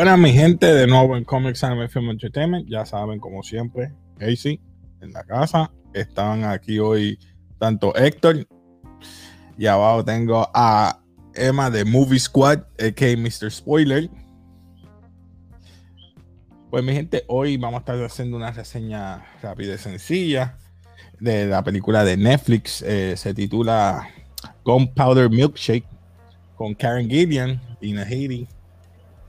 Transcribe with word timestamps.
Buenas 0.00 0.18
mi 0.18 0.32
gente, 0.32 0.64
de 0.64 0.86
nuevo 0.86 1.14
en 1.14 1.24
Comics 1.24 1.62
Anime 1.62 1.86
Film 1.86 2.08
Entertainment. 2.08 2.66
Ya 2.66 2.86
saben, 2.86 3.20
como 3.20 3.42
siempre, 3.42 3.92
Casey 4.16 4.58
en 5.02 5.12
la 5.12 5.24
casa. 5.24 5.70
Estaban 5.92 6.42
aquí 6.44 6.78
hoy 6.78 7.18
tanto 7.58 7.94
Héctor 7.94 8.48
y 9.58 9.66
abajo 9.66 10.02
tengo 10.02 10.48
a 10.54 11.02
Emma 11.34 11.68
de 11.68 11.84
Movie 11.84 12.18
Squad, 12.18 12.60
a.k.a. 12.78 13.14
Mr. 13.14 13.50
Spoiler. 13.50 14.08
Pues 16.70 16.82
mi 16.82 16.94
gente, 16.94 17.24
hoy 17.28 17.58
vamos 17.58 17.76
a 17.76 17.80
estar 17.80 18.02
haciendo 18.02 18.38
una 18.38 18.52
reseña 18.52 19.26
rápida 19.42 19.74
y 19.74 19.78
sencilla 19.78 20.56
de 21.18 21.44
la 21.44 21.62
película 21.62 22.04
de 22.04 22.16
Netflix. 22.16 22.80
Eh, 22.80 23.18
se 23.18 23.34
titula 23.34 24.08
Gunpowder 24.64 25.28
Milkshake 25.28 25.84
con 26.56 26.74
Karen 26.74 27.10
Gillian, 27.10 27.60
Dina 27.82 28.04
Haiti 28.04 28.48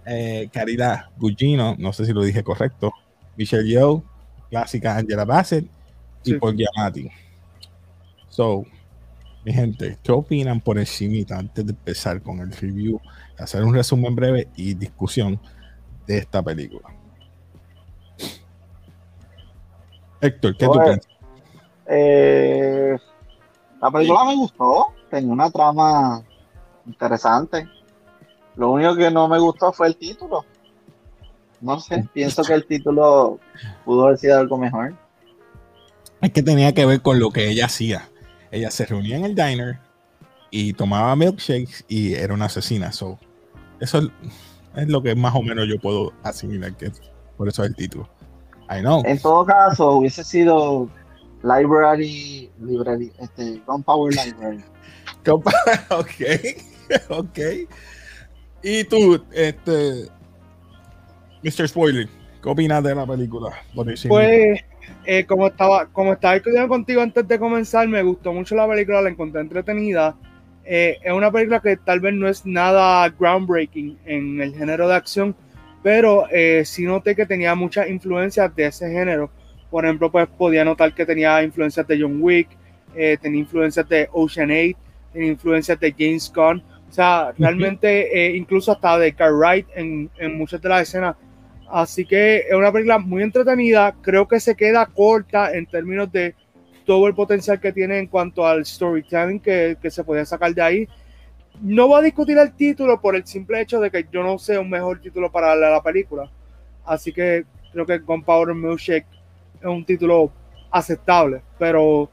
eh, 0.05 0.49
Caridad 0.51 1.05
Gugino, 1.17 1.75
no 1.77 1.93
sé 1.93 2.05
si 2.05 2.13
lo 2.13 2.23
dije 2.23 2.43
correcto, 2.43 2.91
Michelle 3.37 3.67
Yeoh, 3.67 4.03
clásica 4.49 4.97
Angela 4.97 5.25
Bassett 5.25 5.65
y 6.23 6.33
Paul 6.35 6.55
Giamatti. 6.55 7.09
So, 8.29 8.63
mi 9.43 9.53
gente, 9.53 9.97
¿qué 10.03 10.11
opinan 10.11 10.61
por 10.61 10.77
encima 10.77 11.25
antes 11.35 11.65
de 11.65 11.71
empezar 11.71 12.21
con 12.21 12.39
el 12.39 12.51
review? 12.51 12.99
Hacer 13.37 13.63
un 13.63 13.73
resumen 13.73 14.15
breve 14.15 14.47
y 14.55 14.73
discusión 14.73 15.39
de 16.05 16.19
esta 16.19 16.43
película. 16.43 16.87
Héctor, 20.21 20.55
¿qué 20.57 20.65
tú 20.65 20.73
Pues, 20.73 20.85
piensas? 20.85 21.11
Eh, 21.87 22.97
la 23.81 23.91
película 23.91 24.25
me 24.25 24.35
gustó, 24.35 24.93
tenía 25.09 25.33
una 25.33 25.49
trama 25.49 26.23
interesante. 26.85 27.67
Lo 28.55 28.71
único 28.71 28.95
que 28.95 29.09
no 29.11 29.27
me 29.27 29.39
gustó 29.39 29.71
fue 29.71 29.87
el 29.87 29.95
título. 29.95 30.45
No 31.61 31.79
sé, 31.79 32.07
pienso 32.13 32.43
que 32.43 32.53
el 32.53 32.65
título 32.65 33.39
pudo 33.85 34.05
haber 34.05 34.17
sido 34.17 34.39
algo 34.39 34.57
mejor. 34.57 34.95
Es 36.21 36.31
que 36.31 36.43
tenía 36.43 36.73
que 36.73 36.85
ver 36.85 37.01
con 37.01 37.19
lo 37.19 37.31
que 37.31 37.49
ella 37.49 37.65
hacía. 37.65 38.09
Ella 38.51 38.71
se 38.71 38.85
reunía 38.85 39.17
en 39.17 39.25
el 39.25 39.35
diner 39.35 39.79
y 40.49 40.73
tomaba 40.73 41.15
milkshakes 41.15 41.85
y 41.87 42.13
era 42.13 42.33
una 42.33 42.45
asesina. 42.45 42.91
So, 42.91 43.19
eso 43.79 43.99
es, 44.75 44.87
lo 44.87 45.01
que 45.01 45.15
más 45.15 45.35
o 45.35 45.41
menos 45.41 45.67
yo 45.67 45.79
puedo 45.79 46.13
asimilar 46.23 46.75
que. 46.75 46.91
Por 47.37 47.47
eso 47.47 47.63
es 47.63 47.69
el 47.69 47.75
título. 47.75 48.07
I 48.69 48.81
know. 48.81 49.01
En 49.05 49.19
todo 49.19 49.45
caso, 49.45 49.93
hubiese 49.93 50.23
sido 50.23 50.89
Library, 51.43 52.51
library 52.59 53.11
este, 53.19 53.61
Gunpowder 53.65 54.25
Library. 54.25 54.63
Ok, 55.89 57.09
ok. 57.09 57.39
Y 58.63 58.83
tú, 58.83 59.23
este, 59.31 60.07
Mr. 61.43 61.67
Spoiler, 61.67 62.07
¿qué 62.41 62.49
opinas 62.49 62.83
de 62.83 62.95
la 62.95 63.05
película? 63.05 63.51
Pues, 63.73 64.59
eh, 65.05 65.25
como 65.25 65.47
estaba, 65.47 65.87
como 65.87 66.13
estaba 66.13 66.35
discutiendo 66.35 66.67
contigo 66.67 67.01
antes 67.01 67.27
de 67.27 67.39
comenzar, 67.39 67.87
me 67.87 68.03
gustó 68.03 68.33
mucho 68.33 68.55
la 68.55 68.67
película, 68.67 69.01
la 69.01 69.09
encontré 69.09 69.41
entretenida. 69.41 70.15
Eh, 70.63 70.99
es 71.03 71.11
una 71.11 71.31
película 71.31 71.59
que 71.59 71.77
tal 71.77 71.99
vez 71.99 72.13
no 72.13 72.27
es 72.27 72.45
nada 72.45 73.09
groundbreaking 73.09 73.97
en 74.05 74.41
el 74.41 74.55
género 74.55 74.87
de 74.87 74.95
acción, 74.95 75.35
pero 75.81 76.27
eh, 76.31 76.63
sí 76.65 76.83
noté 76.83 77.15
que 77.15 77.25
tenía 77.25 77.55
muchas 77.55 77.89
influencias 77.89 78.55
de 78.55 78.67
ese 78.67 78.89
género. 78.91 79.31
Por 79.69 79.85
ejemplo, 79.85 80.11
pues 80.11 80.27
podía 80.27 80.63
notar 80.63 80.93
que 80.93 81.05
tenía 81.05 81.41
influencias 81.41 81.87
de 81.87 81.99
John 81.99 82.21
Wick, 82.21 82.49
eh, 82.95 83.17
tenía 83.21 83.39
influencias 83.39 83.87
de 83.89 84.07
Ocean 84.11 84.51
8, 84.51 84.77
tenía 85.13 85.29
influencias 85.29 85.79
de 85.79 85.95
James 85.97 86.31
Gunn. 86.33 86.61
O 86.91 86.93
sea, 86.93 87.31
realmente 87.37 88.11
eh, 88.13 88.35
incluso 88.35 88.73
hasta 88.73 88.97
de 88.97 89.13
Car 89.13 89.31
Wright 89.31 89.65
en, 89.75 90.09
en 90.17 90.37
muchas 90.37 90.61
de 90.61 90.67
las 90.67 90.81
escenas. 90.81 91.15
Así 91.69 92.03
que 92.03 92.39
es 92.49 92.53
una 92.53 92.69
película 92.69 92.99
muy 92.99 93.23
entretenida. 93.23 93.95
Creo 94.01 94.27
que 94.27 94.41
se 94.41 94.57
queda 94.57 94.85
corta 94.87 95.53
en 95.53 95.65
términos 95.67 96.11
de 96.11 96.35
todo 96.85 97.07
el 97.07 97.15
potencial 97.15 97.61
que 97.61 97.71
tiene 97.71 97.97
en 97.97 98.07
cuanto 98.07 98.45
al 98.45 98.65
storytelling 98.65 99.39
que, 99.39 99.77
que 99.81 99.89
se 99.89 100.03
podía 100.03 100.25
sacar 100.25 100.53
de 100.53 100.61
ahí. 100.61 100.87
No 101.61 101.87
voy 101.87 101.99
a 101.99 102.03
discutir 102.03 102.37
el 102.37 102.51
título 102.57 102.99
por 102.99 103.15
el 103.15 103.25
simple 103.25 103.61
hecho 103.61 103.79
de 103.79 103.89
que 103.89 104.05
yo 104.11 104.21
no 104.21 104.37
sé 104.37 104.59
un 104.59 104.69
mejor 104.69 104.99
título 104.99 105.31
para 105.31 105.55
la, 105.55 105.69
la 105.69 105.81
película. 105.81 106.29
Así 106.83 107.13
que 107.13 107.45
creo 107.71 107.85
que 107.85 107.99
Gunpowder 107.99 108.53
Milkshake 108.53 109.07
es 109.61 109.65
un 109.65 109.85
título 109.85 110.29
aceptable. 110.69 111.41
Pero 111.57 112.09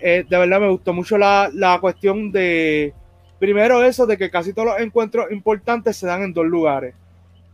eh, 0.00 0.24
de 0.26 0.38
verdad 0.38 0.58
me 0.58 0.70
gustó 0.70 0.94
mucho 0.94 1.18
la, 1.18 1.50
la 1.52 1.78
cuestión 1.80 2.32
de, 2.32 2.94
primero 3.42 3.82
eso, 3.82 4.06
de 4.06 4.16
que 4.16 4.30
casi 4.30 4.52
todos 4.52 4.68
los 4.68 4.80
encuentros 4.80 5.32
importantes 5.32 5.96
se 5.96 6.06
dan 6.06 6.22
en 6.22 6.32
dos 6.32 6.46
lugares 6.46 6.94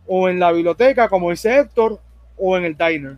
o 0.05 0.29
en 0.29 0.39
la 0.39 0.51
biblioteca, 0.51 1.09
como 1.09 1.31
dice 1.31 1.57
Héctor, 1.57 1.99
o 2.37 2.55
en 2.55 2.63
el 2.65 2.77
diner. 2.77 3.17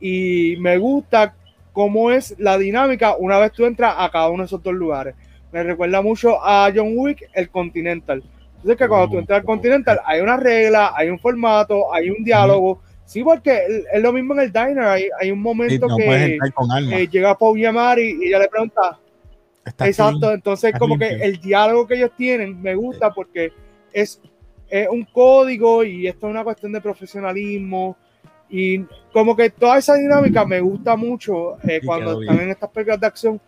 Y 0.00 0.56
me 0.58 0.76
gusta 0.76 1.34
cómo 1.72 2.10
es 2.10 2.34
la 2.38 2.58
dinámica 2.58 3.16
una 3.18 3.38
vez 3.38 3.52
tú 3.52 3.64
entras 3.64 3.94
a 3.96 4.10
cada 4.10 4.28
uno 4.28 4.42
de 4.42 4.46
esos 4.48 4.62
dos 4.62 4.74
lugares. 4.74 5.14
Me 5.50 5.62
recuerda 5.62 6.02
mucho 6.02 6.44
a 6.44 6.70
John 6.74 6.92
Wick, 6.94 7.26
el 7.32 7.48
Continental. 7.48 8.22
Entonces 8.56 8.76
que 8.76 8.86
cuando 8.88 9.08
tú 9.08 9.18
entras 9.18 9.40
al 9.40 9.46
Continental 9.46 10.00
hay 10.04 10.20
una 10.20 10.36
regla, 10.36 10.92
hay 10.94 11.08
un 11.08 11.18
formato, 11.18 11.90
hay 11.94 12.10
un 12.10 12.22
diálogo. 12.22 12.82
Sí, 13.06 13.22
porque 13.24 13.62
es- 13.94 14.02
lo 14.02 14.12
mismo 14.12 14.34
en 14.34 14.40
el 14.40 14.52
diner. 14.52 14.80
Hay, 14.84 15.08
hay 15.18 15.30
un 15.30 15.40
momento 15.40 15.86
no 15.88 15.96
que 15.96 16.04
alma. 16.70 16.98
eh, 16.98 17.08
llega 17.08 17.36
Paul 17.38 17.58
Yamari 17.58 18.18
y 18.20 18.28
ella 18.28 18.40
le 18.40 18.48
pregunta, 18.48 18.98
Está 19.64 19.86
Exacto, 19.86 20.18
clean. 20.20 20.34
entonces 20.34 20.64
está 20.68 20.78
como 20.78 20.98
que 20.98 21.08
el 21.08 21.40
diálogo 21.40 21.86
que 21.86 21.94
ellos 21.94 22.10
tienen 22.16 22.60
me 22.60 22.74
gusta 22.74 23.12
porque 23.12 23.52
es, 23.92 24.20
es 24.68 24.88
un 24.88 25.04
código 25.04 25.84
y 25.84 26.06
esto 26.06 26.26
es 26.26 26.30
una 26.30 26.44
cuestión 26.44 26.72
de 26.72 26.80
profesionalismo 26.80 27.96
y 28.50 28.80
como 29.12 29.34
que 29.34 29.50
toda 29.50 29.78
esa 29.78 29.94
dinámica 29.94 30.44
me 30.44 30.60
gusta 30.60 30.96
mucho 30.96 31.56
eh, 31.66 31.80
cuando 31.84 32.20
están 32.20 32.36
bien. 32.36 32.48
en 32.48 32.52
estas 32.52 32.70
películas 32.70 33.00
de 33.00 33.06
acción 33.06 33.40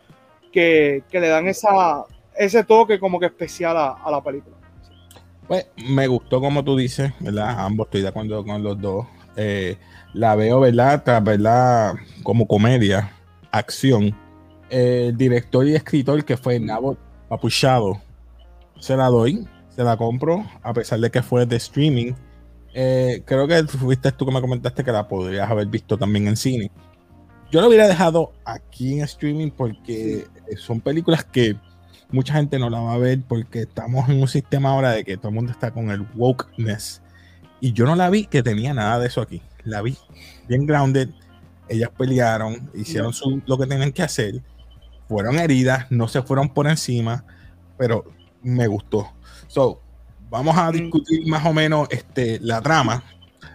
que, 0.53 1.03
que 1.11 1.21
le 1.21 1.29
dan 1.29 1.47
esa, 1.49 2.05
ese 2.35 2.65
toque 2.65 2.99
como 2.99 3.21
que 3.21 3.27
especial 3.27 3.77
a, 3.77 3.93
a 3.93 4.11
la 4.11 4.23
película. 4.23 4.57
Pues 5.47 5.67
me 5.89 6.07
gustó 6.07 6.41
como 6.41 6.65
tú 6.65 6.77
dices, 6.77 7.13
¿verdad? 7.21 7.61
Ambos 7.61 7.87
estoy 7.87 8.03
de 8.03 8.09
acuerdo 8.09 8.45
con 8.45 8.63
los 8.63 8.81
dos. 8.81 9.07
Eh, 9.37 9.77
la 10.13 10.35
veo, 10.35 10.61
¿verdad? 10.61 11.03
Tras, 11.05 11.23
¿verdad? 11.23 11.95
Como 12.23 12.47
comedia, 12.47 13.13
acción. 13.53 14.17
El 14.69 15.17
director 15.17 15.67
y 15.67 15.75
escritor 15.75 16.25
que 16.25 16.37
fue 16.37 16.59
Nabot 16.59 16.99
Papuchado, 17.29 18.01
se 18.79 18.97
la 18.97 19.07
doy, 19.07 19.47
se 19.75 19.83
la 19.85 19.97
compro, 19.97 20.45
a 20.63 20.73
pesar 20.73 21.01
de 21.01 21.11
que 21.11 21.23
fue 21.23 21.47
de 21.47 21.57
streaming. 21.57 22.13
Eh, 22.75 23.23
creo 23.25 23.47
que 23.49 23.63
fuiste 23.65 24.13
tú 24.13 24.27
que 24.27 24.33
me 24.33 24.41
comentaste 24.41 24.85
que 24.85 24.93
la 24.93 25.09
podrías 25.09 25.51
haber 25.51 25.67
visto 25.69 25.97
también 25.97 26.29
en 26.29 26.37
cine. 26.37 26.71
Yo 27.51 27.61
lo 27.61 27.69
hubiera 27.69 27.87
dejado 27.87 28.33
aquí 28.45 28.95
en 28.99 29.05
streaming 29.05 29.51
porque 29.51 30.27
son 30.59 30.81
películas 30.81 31.25
que 31.25 31.57
mucha 32.11 32.35
gente 32.35 32.59
no 32.59 32.69
la 32.69 32.81
va 32.81 32.95
a 32.95 32.99
ver 32.99 33.21
porque 33.27 33.63
estamos 33.63 34.09
en 34.09 34.21
un 34.21 34.29
sistema 34.29 34.71
ahora 34.71 34.91
de 34.91 35.05
que 35.05 35.17
todo 35.17 35.29
el 35.29 35.35
mundo 35.37 35.53
está 35.53 35.71
con 35.71 35.91
el 35.91 36.07
wokeness. 36.17 37.03
Y 37.61 37.73
yo 37.73 37.87
no 37.87 37.97
la 37.97 38.11
vi 38.11 38.27
que 38.27 38.43
tenía 38.43 38.75
nada 38.75 38.99
de 38.99 39.07
eso 39.07 39.21
aquí. 39.21 39.41
La 39.65 39.81
vi 39.81 39.97
bien 40.49 40.67
grounded. 40.67 41.09
Ellas 41.69 41.91
pelearon, 41.97 42.71
hicieron 42.75 43.13
su- 43.13 43.43
lo 43.47 43.57
que 43.59 43.67
tenían 43.67 43.93
que 43.93 44.03
hacer. 44.03 44.43
Fueron 45.09 45.39
heridas, 45.39 45.87
no 45.91 46.09
se 46.09 46.23
fueron 46.23 46.49
por 46.49 46.67
encima, 46.67 47.25
pero 47.79 48.05
me 48.43 48.67
gustó. 48.67 49.13
So, 49.47 49.81
vamos 50.31 50.57
a 50.57 50.71
Mm. 50.71 50.73
discutir 50.73 51.27
más 51.29 51.45
o 51.47 51.53
menos 51.53 51.89
este, 51.91 52.39
la 52.41 52.61
trama. 52.61 53.03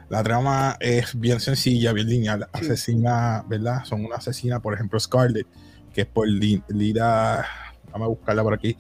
La 0.10 0.24
trama 0.24 0.76
es 0.80 1.18
bien 1.20 1.40
sencilla, 1.40 1.94
bien 1.94 2.08
lineal. 2.08 2.48
Asesina, 2.52 3.44
¿verdad? 3.48 3.84
Son 3.86 4.04
una 4.04 4.18
asesina, 4.18 4.60
por 4.60 4.74
ejemplo, 4.74 5.00
Scarlett, 5.00 5.48
que 5.94 6.02
es 6.02 6.08
por 6.08 6.28
Li- 6.28 6.64
Lira. 6.70 7.46
Vamos 7.92 8.06
a 8.06 8.10
buscarla 8.10 8.44
por 8.44 8.54
aquí. 8.54 8.78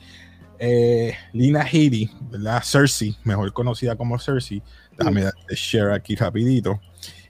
Eh, 0.59 1.13
Lina 1.33 1.63
Headey, 1.65 2.11
¿verdad? 2.29 2.61
Cersei, 2.63 3.17
mejor 3.23 3.51
conocida 3.53 3.95
como 3.95 4.19
Cersei. 4.19 4.61
Déjame 4.97 5.23
darte 5.23 5.55
share 5.55 5.91
aquí 5.93 6.15
rapidito. 6.15 6.79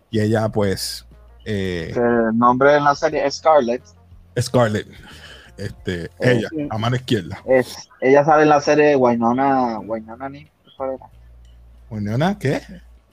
Y 0.10 0.20
ella, 0.20 0.50
pues, 0.50 1.06
eh, 1.46 1.94
el 1.96 2.38
nombre 2.38 2.76
en 2.76 2.84
la 2.84 2.94
serie 2.96 3.26
es 3.26 3.36
Scarlett. 3.36 3.84
Scarlett, 4.40 4.88
este, 5.66 6.04
Eh, 6.06 6.10
ella, 6.38 6.50
sí. 6.50 6.68
a 6.70 6.78
mano 6.78 6.96
izquierda. 6.96 7.42
Es, 7.46 7.90
ella 8.00 8.24
sale 8.26 8.44
en 8.44 8.50
la 8.50 8.62
serie 8.62 8.96
Wynonna, 8.96 9.80
Wynonna 9.80 10.30
ni 10.30 10.48
¿cuál 10.78 10.92
era? 10.96 11.06
Winona, 11.90 12.38
¿qué? 12.40 12.62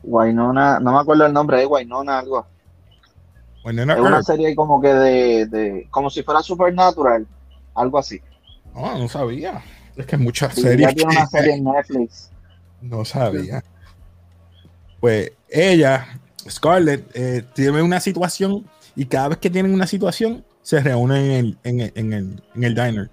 Wynonna, 0.04 0.78
no 0.80 0.92
me 0.92 0.98
acuerdo 0.98 1.26
el 1.26 1.32
nombre, 1.32 1.60
es 1.62 1.68
Wynonna 1.68 2.18
algo. 2.20 2.46
Winona 3.64 3.94
Es 3.94 4.00
una 4.00 4.22
serie 4.22 4.54
como 4.54 4.80
que 4.80 4.88
de, 4.94 5.46
de 5.46 5.88
como 5.90 6.08
si 6.10 6.22
fuera 6.22 6.40
Supernatural, 6.42 7.26
algo 7.74 7.98
así. 7.98 8.20
No, 8.74 8.96
no 8.98 9.08
sabía. 9.08 9.60
Es 9.96 10.06
que 10.06 10.16
muchas 10.16 10.54
Sí, 10.54 10.62
series 10.62 10.88
ella 10.88 10.94
tiene 10.96 11.12
una 11.16 11.26
serie 11.26 11.54
en 11.54 11.64
Netflix. 11.64 12.30
no 12.80 13.04
sabía. 13.04 13.62
Pues 15.00 15.32
ella, 15.48 16.06
Scarlett, 16.48 17.10
eh, 17.14 17.44
tiene 17.54 17.82
una 17.82 18.00
situación 18.00 18.64
y 18.94 19.04
cada 19.06 19.28
vez 19.28 19.38
que 19.38 19.50
tienen 19.50 19.74
una 19.74 19.86
situación 19.86 20.44
se 20.68 20.80
reúnen 20.80 21.30
en 21.30 21.32
el, 21.32 21.58
en 21.64 21.80
el, 21.80 21.92
en 21.94 22.12
el, 22.12 22.42
en 22.54 22.64
el 22.64 22.74
diner. 22.74 23.10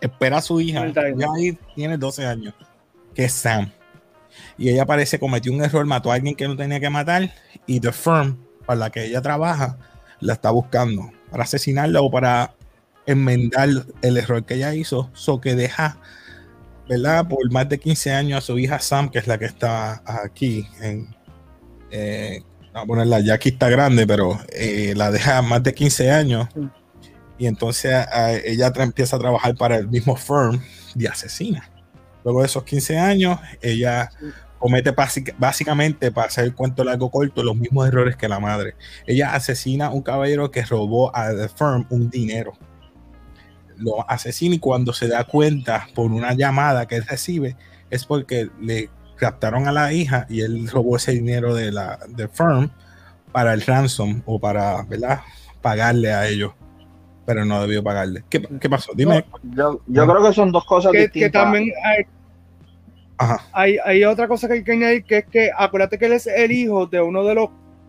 Espera 0.00 0.38
a 0.38 0.40
su 0.40 0.62
hija, 0.62 0.86
ya 0.86 1.26
ahí 1.36 1.58
tiene 1.74 1.98
12 1.98 2.24
años, 2.24 2.54
que 3.14 3.26
es 3.26 3.34
Sam. 3.34 3.70
y 4.56 4.70
ella 4.70 4.86
parece 4.86 5.18
cometió 5.18 5.52
un 5.52 5.62
error, 5.62 5.84
mató 5.84 6.10
a 6.10 6.14
alguien 6.14 6.34
que 6.34 6.48
no 6.48 6.56
tenía 6.56 6.80
que 6.80 6.88
matar 6.88 7.30
y 7.66 7.80
The 7.80 7.92
Firm, 7.92 8.38
para 8.64 8.80
la 8.80 8.90
que 8.90 9.04
ella 9.04 9.20
trabaja, 9.20 9.76
la 10.20 10.32
está 10.32 10.52
buscando 10.52 11.10
para 11.30 11.44
asesinarla 11.44 12.00
o 12.00 12.10
para 12.10 12.54
enmendar 13.04 13.68
el 14.00 14.16
error 14.16 14.42
que 14.46 14.54
ella 14.54 14.74
hizo, 14.74 15.10
so 15.12 15.42
que 15.42 15.54
deja, 15.54 15.98
¿verdad? 16.88 17.28
Por 17.28 17.52
más 17.52 17.68
de 17.68 17.78
15 17.78 18.10
años 18.10 18.38
a 18.38 18.40
su 18.40 18.58
hija 18.58 18.78
Sam, 18.78 19.10
que 19.10 19.18
es 19.18 19.26
la 19.26 19.36
que 19.36 19.44
está 19.44 20.02
aquí 20.06 20.66
en... 20.80 21.14
Eh, 21.90 22.40
a 22.74 22.86
ponerla, 22.86 23.20
ya 23.20 23.34
aquí 23.34 23.50
está 23.50 23.68
grande, 23.68 24.06
pero 24.06 24.38
eh, 24.52 24.94
la 24.96 25.10
deja 25.10 25.42
más 25.42 25.62
de 25.62 25.74
15 25.74 26.10
años. 26.10 26.48
Y 27.38 27.46
entonces 27.46 28.06
ella 28.44 28.72
empieza 28.76 29.16
a 29.16 29.18
trabajar 29.18 29.54
para 29.56 29.76
el 29.76 29.88
mismo 29.88 30.16
firm 30.16 30.60
de 30.94 31.08
asesina. 31.08 31.68
Luego 32.24 32.40
de 32.40 32.46
esos 32.46 32.64
15 32.64 32.98
años, 32.98 33.38
ella 33.60 34.10
comete 34.58 34.94
básicamente, 35.36 36.10
para 36.10 36.28
hacer 36.28 36.44
el 36.44 36.54
cuento 36.54 36.84
largo 36.84 37.10
corto, 37.10 37.42
los 37.42 37.54
mismos 37.54 37.86
errores 37.86 38.16
que 38.16 38.28
la 38.28 38.40
madre. 38.40 38.76
Ella 39.06 39.34
asesina 39.34 39.86
a 39.86 39.90
un 39.90 40.00
caballero 40.00 40.50
que 40.50 40.62
robó 40.62 41.14
a 41.14 41.34
The 41.34 41.48
Firm 41.50 41.86
un 41.90 42.08
dinero. 42.08 42.54
Lo 43.76 44.08
asesina 44.10 44.54
y 44.54 44.58
cuando 44.58 44.94
se 44.94 45.08
da 45.08 45.24
cuenta 45.24 45.86
por 45.94 46.10
una 46.10 46.32
llamada 46.32 46.86
que 46.86 47.00
recibe, 47.02 47.56
es 47.90 48.06
porque 48.06 48.48
le 48.58 48.88
captaron 49.24 49.66
a 49.66 49.72
la 49.72 49.90
hija 49.90 50.26
y 50.28 50.42
él 50.42 50.68
robó 50.68 50.96
ese 50.96 51.12
dinero 51.12 51.54
de 51.54 51.72
la 51.72 51.98
de 52.08 52.28
Firm 52.28 52.68
para 53.32 53.54
el 53.54 53.62
ransom 53.62 54.20
o 54.26 54.38
para 54.38 54.82
¿verdad? 54.82 55.22
pagarle 55.62 56.12
a 56.12 56.28
ellos 56.28 56.52
pero 57.24 57.46
no 57.46 57.62
debió 57.62 57.82
pagarle. 57.82 58.22
¿Qué, 58.28 58.46
qué 58.60 58.68
pasó? 58.68 58.92
Dime. 58.94 59.24
yo, 59.42 59.80
yo 59.86 60.06
creo 60.06 60.22
que 60.22 60.34
son 60.34 60.52
dos 60.52 60.66
cosas 60.66 60.92
que, 60.92 60.98
distintas. 60.98 61.30
Que 61.30 61.32
también 61.32 61.72
hay, 61.82 62.04
hay, 63.54 63.78
hay, 63.82 64.04
otra 64.04 64.28
cosa 64.28 64.46
que 64.46 64.52
hay 64.52 64.62
que 64.62 64.72
añadir, 64.72 65.04
que 65.04 65.16
es 65.16 65.24
que 65.24 65.50
acuérdate 65.56 65.98
que 65.98 66.04
él 66.04 66.12
es 66.12 66.26
el 66.26 66.52
hijo 66.52 66.86
de 66.86 67.00
uno 67.00 67.24
de 67.24 67.34
los 67.34 67.48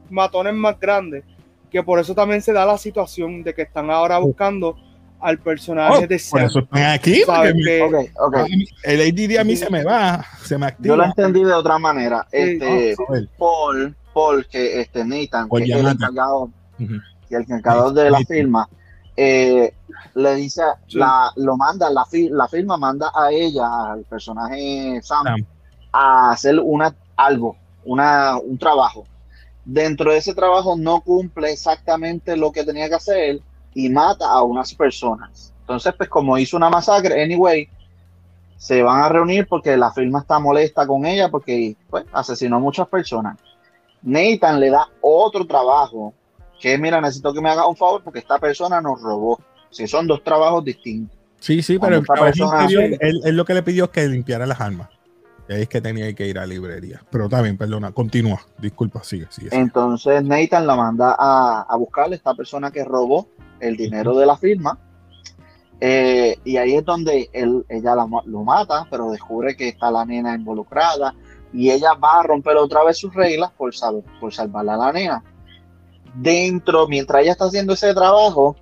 matones 0.09 0.53
más 0.53 0.79
grandes, 0.79 1.25
que 1.69 1.83
por 1.83 1.99
eso 1.99 2.15
también 2.15 2.41
se 2.41 2.53
da 2.53 2.65
la 2.65 2.77
situación 2.77 3.43
de 3.43 3.53
que 3.53 3.63
están 3.63 3.89
ahora 3.91 4.19
buscando 4.19 4.77
al 5.25 5.39
personaje 5.39 6.05
oh, 6.05 6.07
de 6.07 6.21
Por 6.29 6.41
eso 6.41 6.59
están 6.59 6.83
aquí. 6.83 7.23
Que, 7.23 8.11
El 8.83 9.01
ADD 9.01 9.39
a 9.39 9.43
mí 9.43 9.55
se 9.55 9.69
me 9.71 9.83
va, 9.83 10.23
se 10.43 10.55
me 10.57 10.67
activa. 10.67 10.93
Yo 10.93 10.97
lo 10.97 11.05
entendí 11.05 11.43
de 11.43 11.53
otra 11.53 11.79
manera. 11.79 12.27
Este, 12.31 12.95
Paul, 13.37 13.95
Paul, 14.13 14.45
que 14.45 14.81
este 14.81 15.03
Nathan, 15.03 15.49
que 15.49 15.63
es 15.63 15.69
el 15.71 15.87
encargado, 15.87 16.51
y 16.77 17.33
el 17.33 17.41
encargado 17.41 17.91
de 17.91 18.11
la 18.11 18.19
firma 18.19 18.69
eh, 19.17 19.73
le 20.13 20.35
dice, 20.35 20.61
la, 20.89 21.31
lo 21.37 21.57
manda, 21.57 21.89
la, 21.89 22.05
la 22.11 22.47
firma 22.47 22.77
manda 22.77 23.11
a 23.15 23.31
ella, 23.31 23.93
al 23.93 24.03
personaje 24.03 24.99
Sam, 25.01 25.25
a 25.91 26.31
hacer 26.31 26.59
una, 26.59 26.95
algo, 27.15 27.57
una, 27.83 28.37
un 28.37 28.59
trabajo. 28.59 29.05
Dentro 29.63 30.11
de 30.11 30.19
ese 30.19 30.35
trabajo 30.35 30.75
no 30.77 31.01
cumple 31.01 31.51
exactamente 31.51 32.37
lo 32.37 32.51
que 32.51 32.63
tenía 32.63 32.87
que 32.89 32.95
hacer 32.95 33.41
y 33.75 33.89
mata 33.89 34.31
a 34.31 34.41
unas 34.41 34.73
personas. 34.73 35.53
Entonces, 35.59 35.93
pues 35.95 36.09
como 36.09 36.37
hizo 36.37 36.57
una 36.57 36.69
masacre, 36.69 37.21
anyway, 37.21 37.69
se 38.57 38.81
van 38.81 39.01
a 39.01 39.09
reunir 39.09 39.45
porque 39.47 39.75
la 39.77 39.91
firma 39.91 40.19
está 40.19 40.39
molesta 40.39 40.87
con 40.87 41.05
ella 41.05 41.29
porque 41.29 41.75
pues, 41.89 42.05
asesinó 42.13 42.55
a 42.55 42.59
muchas 42.59 42.87
personas. 42.87 43.37
Nathan 44.01 44.59
le 44.59 44.69
da 44.69 44.87
otro 45.01 45.45
trabajo 45.45 46.13
que 46.59 46.77
mira, 46.77 47.01
necesito 47.01 47.33
que 47.33 47.41
me 47.41 47.49
haga 47.49 47.67
un 47.67 47.75
favor 47.75 48.01
porque 48.03 48.19
esta 48.19 48.39
persona 48.39 48.79
nos 48.79 49.01
robó. 49.01 49.39
Si 49.69 49.87
son 49.87 50.07
dos 50.07 50.23
trabajos 50.23 50.63
distintos. 50.63 51.17
Sí, 51.39 51.61
sí, 51.61 51.77
pero 51.77 51.97
el 51.97 52.05
trabajo 52.05 52.53
él, 53.01 53.35
lo 53.35 53.43
que 53.43 53.53
le 53.53 53.61
pidió 53.61 53.85
es 53.85 53.89
que 53.89 54.07
limpiara 54.07 54.45
las 54.45 54.61
armas. 54.61 54.87
Y 55.49 55.53
ahí 55.53 55.61
es 55.63 55.69
que 55.69 55.81
tenía 55.81 56.11
que 56.15 56.27
ir 56.27 56.39
a 56.39 56.45
librería. 56.45 57.03
Pero 57.11 57.27
también, 57.27 57.57
perdona, 57.57 57.91
continúa. 57.91 58.39
Disculpa, 58.57 59.03
sigue, 59.03 59.27
sigue. 59.29 59.49
Entonces 59.51 60.23
Nathan 60.23 60.65
la 60.65 60.75
manda 60.75 61.15
a, 61.19 61.65
a 61.69 61.75
buscarle 61.75 62.15
a 62.15 62.17
esta 62.17 62.33
persona 62.33 62.71
que 62.71 62.83
robó 62.83 63.27
el 63.59 63.77
dinero 63.77 64.15
de 64.17 64.25
la 64.25 64.37
firma. 64.37 64.79
Eh, 65.79 66.37
y 66.45 66.57
ahí 66.57 66.75
es 66.75 66.85
donde 66.85 67.29
él, 67.33 67.65
ella 67.69 67.95
lo 67.95 68.43
mata, 68.43 68.87
pero 68.89 69.11
descubre 69.11 69.55
que 69.55 69.69
está 69.69 69.91
la 69.91 70.05
nena 70.05 70.35
involucrada. 70.35 71.13
Y 71.53 71.71
ella 71.71 71.93
va 71.93 72.19
a 72.19 72.23
romper 72.23 72.57
otra 72.57 72.83
vez 72.83 72.97
sus 72.97 73.13
reglas 73.13 73.51
por, 73.51 73.73
por 74.19 74.33
salvar 74.33 74.69
a 74.69 74.77
la 74.77 74.91
nena 74.91 75.23
dentro, 76.15 76.87
mientras 76.87 77.21
ella 77.21 77.33
está 77.33 77.45
haciendo 77.45 77.73
ese 77.73 77.93
trabajo, 77.93 78.55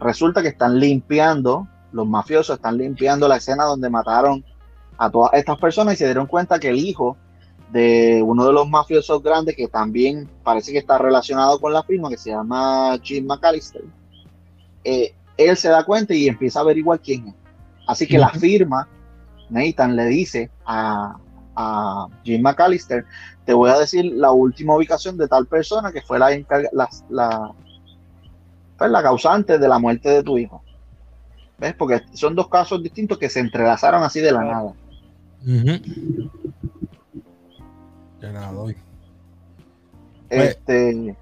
resulta 0.00 0.42
que 0.42 0.48
están 0.48 0.78
limpiando, 0.78 1.66
los 1.92 2.06
mafiosos 2.06 2.56
están 2.56 2.78
limpiando 2.78 3.28
la 3.28 3.36
escena 3.36 3.64
donde 3.64 3.90
mataron 3.90 4.44
a 4.96 5.10
todas 5.10 5.32
estas 5.34 5.58
personas 5.58 5.94
y 5.94 5.96
se 5.98 6.04
dieron 6.04 6.26
cuenta 6.26 6.58
que 6.58 6.68
el 6.68 6.78
hijo 6.78 7.16
de 7.70 8.22
uno 8.22 8.46
de 8.46 8.52
los 8.52 8.68
mafiosos 8.68 9.22
grandes 9.22 9.56
que 9.56 9.66
también 9.66 10.28
parece 10.42 10.72
que 10.72 10.78
está 10.78 10.98
relacionado 10.98 11.58
con 11.58 11.72
la 11.72 11.82
firma, 11.82 12.08
que 12.08 12.18
se 12.18 12.30
llama 12.30 12.98
Jim 13.02 13.26
McAllister, 13.26 13.82
eh, 14.84 15.14
él 15.36 15.56
se 15.56 15.68
da 15.68 15.84
cuenta 15.84 16.14
y 16.14 16.28
empieza 16.28 16.58
a 16.58 16.62
averiguar 16.62 17.00
quién 17.00 17.28
es. 17.28 17.34
Así 17.86 18.06
que 18.06 18.18
la 18.18 18.30
firma, 18.30 18.88
Nathan 19.50 19.96
le 19.96 20.06
dice 20.06 20.50
a, 20.64 21.16
a 21.56 22.06
Jim 22.24 22.42
McAllister, 22.42 23.04
te 23.44 23.52
voy 23.52 23.70
a 23.70 23.78
decir 23.78 24.04
la 24.04 24.30
última 24.30 24.76
ubicación 24.76 25.16
de 25.16 25.28
tal 25.28 25.46
persona 25.46 25.92
que 25.92 26.00
fue 26.00 26.18
la, 26.18 26.30
la, 26.72 26.88
la, 27.10 27.52
pues, 28.78 28.90
la 28.90 29.02
causante 29.02 29.58
de 29.58 29.68
la 29.68 29.78
muerte 29.78 30.08
de 30.10 30.22
tu 30.22 30.38
hijo. 30.38 30.62
¿Ves? 31.58 31.74
Porque 31.74 32.02
son 32.14 32.34
dos 32.34 32.48
casos 32.48 32.82
distintos 32.82 33.18
que 33.18 33.28
se 33.28 33.40
entrelazaron 33.40 34.02
así 34.02 34.20
de 34.20 34.32
la 34.32 34.44
nada. 34.44 34.72
Ya 38.20 38.32
nada 38.32 38.52
doy. 38.52 38.76
Este. 40.30 41.16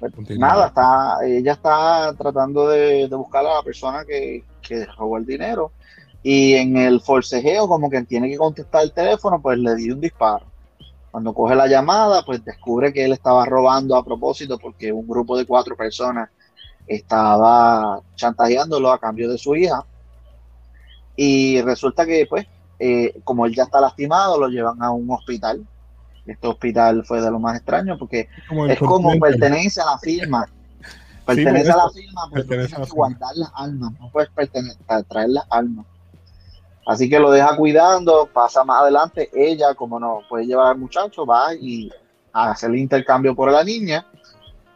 Pues, 0.00 0.38
nada, 0.38 0.68
está, 0.68 1.18
ella 1.24 1.52
está 1.52 2.14
tratando 2.16 2.68
de, 2.68 3.06
buscar 3.08 3.44
a 3.44 3.56
la 3.56 3.62
persona 3.62 4.04
que, 4.04 4.44
que 4.62 4.86
robó 4.86 5.18
el 5.18 5.26
dinero 5.26 5.72
y 6.22 6.54
en 6.54 6.76
el 6.76 7.00
forcejeo, 7.00 7.68
como 7.68 7.88
que 7.88 8.02
tiene 8.02 8.28
que 8.28 8.36
contestar 8.36 8.82
el 8.82 8.92
teléfono, 8.92 9.40
pues 9.40 9.58
le 9.58 9.74
di 9.74 9.90
un 9.90 10.00
disparo. 10.00 10.44
Cuando 11.10 11.32
coge 11.34 11.54
la 11.54 11.66
llamada, 11.66 12.24
pues 12.24 12.44
descubre 12.44 12.92
que 12.92 13.04
él 13.04 13.12
estaba 13.12 13.44
robando 13.44 13.96
a 13.96 14.04
propósito 14.04 14.58
porque 14.58 14.92
un 14.92 15.08
grupo 15.08 15.36
de 15.36 15.46
cuatro 15.46 15.76
personas 15.76 16.30
estaba 16.86 18.00
chantajeándolo 18.16 18.90
a 18.90 18.98
cambio 18.98 19.30
de 19.30 19.38
su 19.38 19.56
hija. 19.56 19.84
Y 21.16 21.60
resulta 21.62 22.06
que, 22.06 22.26
pues, 22.28 22.46
eh, 22.78 23.20
como 23.24 23.46
él 23.46 23.54
ya 23.54 23.64
está 23.64 23.80
lastimado, 23.80 24.38
lo 24.38 24.48
llevan 24.48 24.82
a 24.82 24.90
un 24.90 25.10
hospital. 25.10 25.66
Este 26.30 26.46
hospital 26.46 27.04
fue 27.04 27.20
de 27.20 27.28
lo 27.28 27.40
más 27.40 27.56
extraño 27.56 27.98
porque 27.98 28.28
es 28.68 28.78
como 28.78 29.18
pertenece 29.18 29.80
a 29.80 29.86
la 29.86 29.98
firma. 29.98 30.46
Pertenece 31.26 31.72
a 31.72 31.76
la 31.76 31.90
firma 31.90 32.22
porque 32.30 32.44
tienes 32.44 32.72
que 32.72 32.82
guardar 32.92 33.34
las 33.34 33.50
armas, 33.52 33.92
no 33.98 34.10
puedes 34.10 34.30
traer 35.08 35.28
las 35.30 35.44
armas. 35.50 35.86
Así 36.86 37.10
que 37.10 37.18
lo 37.18 37.32
deja 37.32 37.56
cuidando, 37.56 38.28
pasa 38.32 38.62
más 38.62 38.82
adelante, 38.82 39.28
ella 39.34 39.74
como 39.74 39.98
no 39.98 40.20
puede 40.28 40.46
llevar 40.46 40.68
al 40.68 40.78
muchacho, 40.78 41.26
va 41.26 41.52
y 41.52 41.90
hace 42.32 42.66
el 42.66 42.76
intercambio 42.76 43.34
por 43.34 43.50
la 43.50 43.64
niña, 43.64 44.06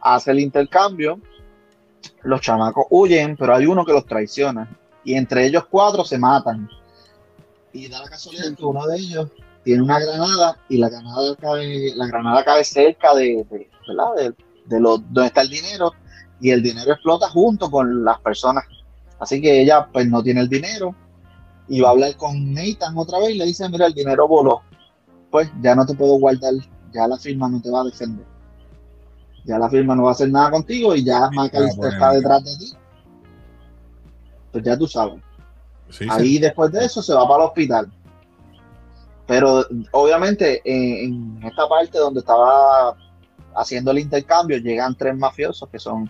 hace 0.01 0.31
el 0.31 0.41
intercambio, 0.41 1.21
los 2.23 2.41
chamacos 2.41 2.85
huyen, 2.89 3.37
pero 3.37 3.55
hay 3.55 3.65
uno 3.65 3.85
que 3.85 3.93
los 3.93 4.05
traiciona 4.05 4.69
y 5.05 5.13
entre 5.13 5.45
ellos 5.45 5.65
cuatro 5.69 6.03
se 6.03 6.17
matan. 6.17 6.69
Y 7.71 7.87
da 7.87 8.01
la 8.01 8.09
casualidad 8.09 8.53
que 8.55 8.65
uno 8.65 8.85
de 8.87 8.97
ellos 8.97 9.29
tiene 9.65 9.81
una 9.81 9.99
granada 9.99 10.57
y 10.69 10.77
la 10.77 10.89
granada 10.89 11.35
cae, 11.35 11.93
la 11.95 12.05
granada 12.05 12.45
cae 12.45 12.63
cerca 12.63 13.15
de, 13.15 13.45
de, 13.49 13.67
de, 14.17 14.33
de 14.65 14.79
lo, 14.79 14.99
donde 14.99 15.25
está 15.25 15.41
el 15.41 15.49
dinero 15.49 15.91
y 16.39 16.51
el 16.51 16.61
dinero 16.61 16.93
explota 16.93 17.27
junto 17.29 17.69
con 17.71 18.05
las 18.05 18.19
personas. 18.19 18.63
Así 19.19 19.41
que 19.41 19.61
ella 19.61 19.87
pues 19.91 20.07
no 20.07 20.21
tiene 20.21 20.41
el 20.41 20.49
dinero 20.49 20.95
y 21.67 21.81
va 21.81 21.89
a 21.89 21.91
hablar 21.91 22.15
con 22.15 22.53
Nathan 22.53 22.95
otra 22.95 23.17
vez 23.19 23.31
y 23.31 23.37
le 23.39 23.45
dice, 23.45 23.67
mira, 23.67 23.87
el 23.87 23.93
dinero 23.93 24.27
voló. 24.27 24.61
Pues 25.31 25.49
ya 25.61 25.73
no 25.73 25.83
te 25.83 25.95
puedo 25.95 26.13
guardar, 26.19 26.53
ya 26.93 27.07
la 27.07 27.17
firma 27.17 27.49
no 27.49 27.59
te 27.59 27.71
va 27.71 27.81
a 27.81 27.85
defender. 27.85 28.25
Ya 29.45 29.57
la 29.57 29.69
firma 29.69 29.95
no 29.95 30.03
va 30.03 30.09
a 30.09 30.13
hacer 30.13 30.29
nada 30.29 30.51
contigo 30.51 30.95
y 30.95 31.03
ya 31.03 31.29
McAllister 31.31 31.93
está 31.93 32.11
detrás 32.11 32.43
de 32.43 32.55
ti. 32.57 32.73
Pues 34.51 34.63
ya 34.63 34.77
tú 34.77 34.87
sabes. 34.87 35.21
Ahí 36.09 36.37
después 36.37 36.71
de 36.71 36.85
eso 36.85 37.01
se 37.01 37.13
va 37.13 37.27
para 37.27 37.43
el 37.43 37.49
hospital. 37.49 37.91
Pero 39.27 39.65
obviamente 39.91 40.61
en, 40.65 41.39
esta 41.43 41.67
parte 41.67 41.97
donde 41.97 42.19
estaba 42.19 42.95
haciendo 43.55 43.91
el 43.91 43.99
intercambio 43.99 44.57
llegan 44.57 44.95
tres 44.95 45.17
mafiosos 45.17 45.67
que 45.69 45.79
son 45.79 46.09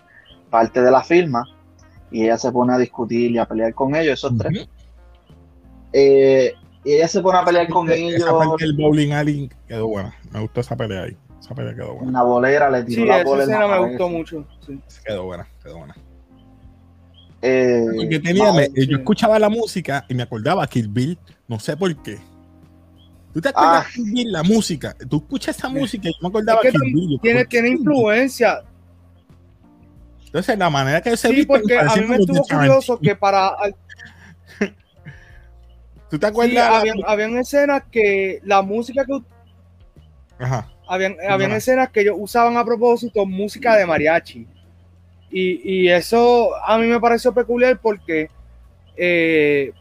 parte 0.50 0.82
de 0.82 0.90
la 0.90 1.02
firma 1.02 1.44
y 2.10 2.24
ella 2.24 2.36
se 2.36 2.52
pone 2.52 2.74
a 2.74 2.78
discutir 2.78 3.30
y 3.30 3.38
a 3.38 3.46
pelear 3.46 3.74
con 3.74 3.94
ellos, 3.94 4.14
esos 4.14 4.36
tres. 4.36 4.68
Eh, 5.92 6.54
y 6.84 6.92
ella 6.92 7.08
se 7.08 7.20
pone 7.20 7.38
a 7.38 7.44
pelear 7.44 7.68
con 7.68 7.90
ellos. 7.90 8.20
Esa 8.20 8.36
parte 8.36 8.64
del 8.64 8.74
bowling 8.74 9.12
alley 9.12 9.50
quedó 9.66 9.88
buena. 9.88 10.14
Me 10.30 10.40
gustó 10.40 10.60
esa 10.60 10.76
pelea 10.76 11.04
ahí. 11.04 11.16
Esa 11.40 11.54
pelea 11.54 11.74
quedó 11.74 11.94
buena. 11.94 12.08
Una 12.08 12.22
bolera 12.22 12.70
le 12.70 12.84
tiró 12.84 13.02
sí, 13.02 13.08
la 13.08 13.24
bolera. 13.24 13.44
Esa 13.44 13.64
escena 13.64 13.80
me 13.80 13.88
gustó 13.88 14.08
mucho. 14.08 14.46
Sí. 14.66 14.80
Quedó 15.04 15.24
buena, 15.24 15.48
quedó 15.62 15.78
buena. 15.78 15.96
Eh, 17.42 17.86
Porque 17.94 18.20
tenía, 18.20 18.52
me, 18.52 18.68
yo 18.74 18.98
escuchaba 18.98 19.38
la 19.38 19.48
música 19.48 20.04
y 20.08 20.14
me 20.14 20.22
acordaba 20.22 20.66
Kill 20.66 20.88
Bill, 20.88 21.18
no 21.48 21.58
sé 21.58 21.76
por 21.76 21.94
qué. 22.02 22.18
¿Tú 23.36 23.42
te 23.42 23.50
acuerdas 23.50 23.84
Ah. 23.88 23.90
de 23.98 24.24
la 24.24 24.42
música? 24.42 24.96
Tú 25.10 25.18
escuchas 25.18 25.58
esa 25.58 25.68
música 25.68 26.08
y 26.08 26.12
yo 26.12 26.18
me 26.22 26.28
acordaba 26.28 26.58
Es 26.64 26.72
que 26.72 26.78
Bill, 26.78 27.20
tiene, 27.20 27.68
influencia. 27.68 28.62
Entonces, 30.24 30.56
la 30.56 30.70
manera 30.70 31.02
que 31.02 31.14
se 31.18 31.28
Sí, 31.28 31.44
porque 31.44 31.78
a 31.78 31.94
mí 31.96 32.06
me 32.06 32.16
estuvo 32.16 32.42
curioso 32.44 32.98
que 32.98 33.14
para 33.14 33.54
¿Tú 36.08 36.18
te 36.18 36.26
sí, 36.26 36.30
acuerdas? 36.30 36.70
habían, 36.70 36.96
habían 37.06 37.36
escenas 37.36 37.82
que 37.92 38.40
la 38.42 38.62
música 38.62 39.04
que 39.04 39.20
Ajá. 40.38 40.72
habían, 40.88 41.16
habían 41.28 41.50
Ajá. 41.50 41.58
escenas 41.58 41.90
que 41.90 42.00
ellos 42.00 42.16
usaban 42.18 42.56
a 42.56 42.64
propósito 42.64 43.26
música 43.26 43.76
de 43.76 43.84
mariachi. 43.84 44.46
Y, 45.30 45.82
y 45.82 45.88
eso 45.90 46.56
a 46.64 46.78
mí 46.78 46.86
me 46.86 46.98
pareció 47.00 47.34
peculiar 47.34 47.78
porque 47.82 48.30
eh, 48.96 49.74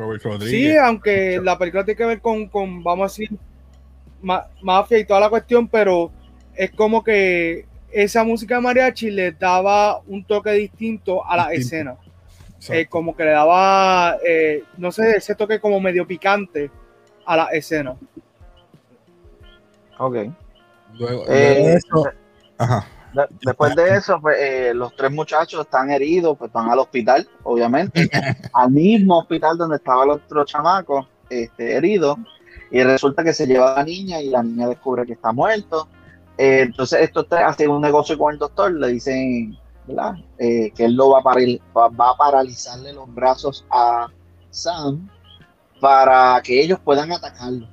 Robert 0.00 0.42
sí, 0.42 0.76
aunque 0.76 1.40
la 1.42 1.56
película 1.58 1.84
tiene 1.84 1.96
que 1.96 2.04
ver 2.06 2.20
con, 2.20 2.46
con 2.48 2.82
vamos 2.82 3.04
a 3.04 3.08
decir, 3.08 3.30
ma- 4.22 4.46
mafia 4.62 4.98
y 4.98 5.04
toda 5.04 5.20
la 5.20 5.28
cuestión, 5.30 5.68
pero 5.68 6.10
es 6.54 6.70
como 6.72 7.02
que 7.04 7.66
esa 7.92 8.24
música 8.24 8.56
de 8.56 8.60
mariachi 8.62 9.10
le 9.10 9.32
daba 9.32 10.00
un 10.06 10.24
toque 10.24 10.50
distinto 10.52 11.24
a 11.26 11.36
la 11.36 11.48
Distinto. 11.50 11.66
escena. 11.76 11.96
Eh, 12.68 12.86
como 12.86 13.16
que 13.16 13.24
le 13.24 13.30
daba, 13.30 14.16
eh, 14.26 14.64
no 14.76 14.92
sé, 14.92 15.16
ese 15.16 15.34
toque 15.34 15.58
como 15.60 15.80
medio 15.80 16.06
picante 16.06 16.70
a 17.24 17.36
la 17.36 17.44
escena. 17.46 17.96
Ok. 19.98 20.14
Luego, 20.98 21.24
luego 21.24 21.24
Eh, 21.28 21.54
de 21.54 21.74
eso, 21.74 22.10
ajá. 22.58 22.86
De- 23.14 23.26
después 23.42 23.74
de 23.74 23.96
eso, 23.96 24.20
pues, 24.20 24.36
eh, 24.38 24.72
los 24.74 24.94
tres 24.94 25.10
muchachos 25.10 25.62
están 25.62 25.90
heridos, 25.90 26.36
pues 26.38 26.52
van 26.52 26.70
al 26.70 26.78
hospital, 26.78 27.28
obviamente, 27.42 28.08
al 28.52 28.70
mismo 28.70 29.18
hospital 29.18 29.56
donde 29.58 29.76
estaba 29.76 30.04
el 30.04 30.10
otro 30.10 30.44
chamaco 30.44 31.08
este, 31.28 31.74
herido, 31.76 32.16
y 32.70 32.82
resulta 32.84 33.24
que 33.24 33.32
se 33.32 33.46
lleva 33.46 33.72
a 33.72 33.76
la 33.78 33.84
niña 33.84 34.20
y 34.20 34.28
la 34.30 34.42
niña 34.42 34.68
descubre 34.68 35.04
que 35.06 35.14
está 35.14 35.32
muerto. 35.32 35.88
Eh, 36.38 36.60
entonces 36.62 37.00
estos 37.02 37.28
tres 37.28 37.42
hacen 37.44 37.68
un 37.70 37.82
negocio 37.82 38.16
con 38.16 38.32
el 38.32 38.38
doctor, 38.38 38.72
le 38.72 38.88
dicen 38.88 39.56
¿verdad? 39.86 40.14
Eh, 40.38 40.70
que 40.76 40.84
él 40.84 40.94
lo 40.94 41.10
va 41.10 41.18
a, 41.18 41.22
paral- 41.22 41.60
va, 41.76 41.88
va 41.88 42.10
a 42.10 42.16
paralizarle 42.16 42.92
los 42.92 43.12
brazos 43.12 43.64
a 43.70 44.06
Sam 44.50 45.08
para 45.80 46.40
que 46.44 46.62
ellos 46.62 46.78
puedan 46.84 47.10
atacarlo. 47.10 47.66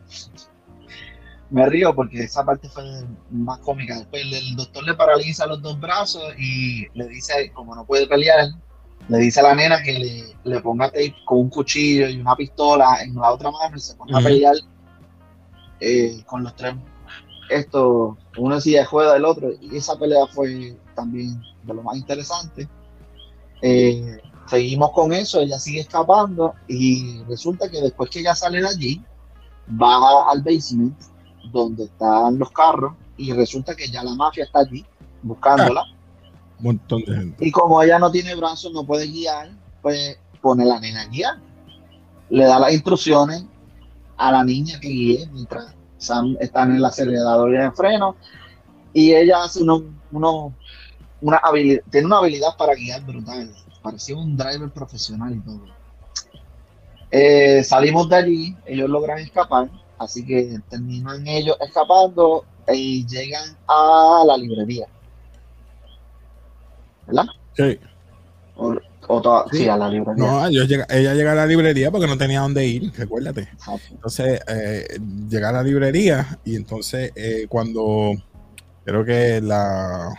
Me 1.50 1.66
río 1.66 1.96
porque 1.96 2.24
esa 2.24 2.46
parte 2.46 2.68
fue 2.68 2.84
más 3.32 3.60
cómica. 3.60 3.98
Después 3.98 4.24
el, 4.24 4.56
doctor 4.56 4.84
le 4.84 4.94
paraliza 4.96 5.48
los 5.48 5.62
dos 5.62 5.80
brazos 5.80 6.24
y 6.38 6.88
le 6.94 7.08
dice, 7.08 7.52
como 7.54 7.74
no 7.74 7.86
puede 7.86 8.06
pelear, 8.08 8.50
le 9.08 9.18
dice 9.20 9.40
a 9.40 9.44
la 9.44 9.56
nena 9.56 9.82
que 9.82 9.98
le, 9.98 10.36
le 10.44 10.60
ponga 10.60 10.88
tape 10.88 11.16
con 11.26 11.40
un 11.40 11.50
cuchillo 11.50 12.10
y 12.10 12.20
una 12.20 12.36
pistola 12.36 12.98
en 13.02 13.16
la 13.16 13.32
otra 13.32 13.50
mano 13.52 13.78
y 13.78 13.80
se 13.80 13.96
ponga 13.96 14.18
Ujú. 14.18 14.28
a 14.28 14.30
pelear 14.30 14.56
eh, 15.80 16.22
con 16.26 16.44
los 16.44 16.56
tres. 16.56 16.76
Esto, 17.50 18.18
uno 18.38 18.60
sí 18.60 18.74
de 18.74 18.84
juega 18.84 19.14
del 19.14 19.24
otro. 19.24 19.50
Y 19.62 19.78
esa 19.78 19.98
pelea 19.98 20.28
fue 20.28 20.78
también 20.96 21.42
de 21.64 21.74
lo 21.74 21.82
más 21.82 21.96
interesante. 21.96 22.68
Eh, 23.62 24.20
seguimos 24.48 24.92
con 24.92 25.14
eso, 25.14 25.40
ella 25.40 25.60
sigue 25.60 25.82
escapando 25.82 26.54
y 26.68 27.24
resulta 27.24 27.70
que 27.70 27.82
después 27.82 28.10
que 28.10 28.20
ella 28.20 28.36
sale 28.36 28.62
de 28.62 28.68
allí, 28.68 29.02
va 29.70 30.30
al 30.30 30.42
basement 30.42 30.98
donde 31.52 31.86
están 31.86 32.38
los 32.40 32.52
carros 32.52 32.94
y 33.18 33.32
resulta 33.34 33.76
que 33.76 33.88
ya 33.88 34.04
la 34.04 34.14
mafia 34.16 34.44
está 34.46 34.60
allí 34.60 34.86
buscándola 35.24 35.84
Un 36.60 36.64
montón 36.66 37.02
de 37.04 37.16
gente. 37.16 37.46
y 37.48 37.52
como 37.52 37.82
ella 37.82 38.00
no 38.00 38.12
tiene 38.12 38.36
brazos, 38.36 38.72
no 38.74 38.84
puede 38.86 39.08
guiar, 39.08 39.50
pues 39.82 40.18
pone 40.42 40.64
a 40.64 40.68
la 40.68 40.80
nena 40.80 41.02
a 41.02 41.08
guiar. 41.08 41.38
Le 42.30 42.46
da 42.46 42.60
las 42.60 42.74
instrucciones 42.74 43.44
a 44.18 44.32
la 44.32 44.44
niña 44.44 44.80
que 44.80 44.88
guíe 44.90 45.28
mientras 45.32 45.74
Sam 45.98 46.36
está 46.40 46.64
en 46.64 46.76
el 46.76 46.86
acelerador 46.86 47.52
y 47.52 47.56
en 47.56 47.62
el 47.64 47.72
freno 47.72 48.16
y 48.94 49.14
ella 49.14 49.44
hace 49.44 49.64
unos, 49.64 49.84
unos- 50.12 50.54
una 51.22 51.38
habilidad, 51.38 51.82
tiene 51.90 52.06
una 52.08 52.18
habilidad 52.20 52.56
para 52.58 52.76
guiar 52.76 53.04
brutal. 53.06 53.52
Parecía 53.82 54.16
un 54.16 54.36
driver 54.38 54.70
profesional 54.72 55.36
y 55.36 55.40
todo. 55.40 55.62
Eh, 57.10 57.64
salimos 57.64 58.10
de 58.10 58.16
allí, 58.18 58.56
ellos 58.66 58.90
logran 58.90 59.20
escapar, 59.20 59.70
así 60.00 60.26
que 60.26 60.60
terminan 60.70 61.26
ellos 61.28 61.58
escapando 61.62 62.46
y 62.72 63.06
llegan 63.08 63.56
a 63.68 64.24
la 64.26 64.38
librería. 64.38 64.88
¿Verdad? 67.08 67.26
Sí. 67.56 67.80
O, 68.56 68.76
o 69.08 69.22
toda- 69.22 69.46
Sí. 69.52 69.58
sí, 69.60 69.70
a 69.70 69.78
la 69.78 69.90
librería. 69.90 70.24
No, 70.26 70.48
ellos 70.48 70.68
llega- 70.68 70.86
ella 70.90 71.14
llega 71.14 71.32
a 71.32 71.36
la 71.36 71.46
librería 71.46 71.92
porque 71.92 72.08
no 72.08 72.18
tenía 72.18 72.42
dónde 72.42 72.66
ir, 72.66 72.92
recuérdate. 72.98 73.42
Exacto. 73.44 73.88
Entonces, 73.92 74.42
eh, 74.48 75.00
llega 75.30 75.50
a 75.50 75.54
la 75.54 75.64
librería 75.64 76.40
y 76.44 76.56
entonces 76.56 77.12
eh, 77.16 77.46
cuando 77.48 78.12
creo 78.84 79.06
que 79.06 79.40
la, 79.42 80.10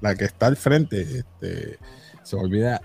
la 0.00 0.14
que 0.14 0.24
está 0.24 0.46
al 0.46 0.56
frente, 0.56 1.00
este, 1.02 1.78
se 2.22 2.36
me 2.36 2.42
olvida, 2.42 2.80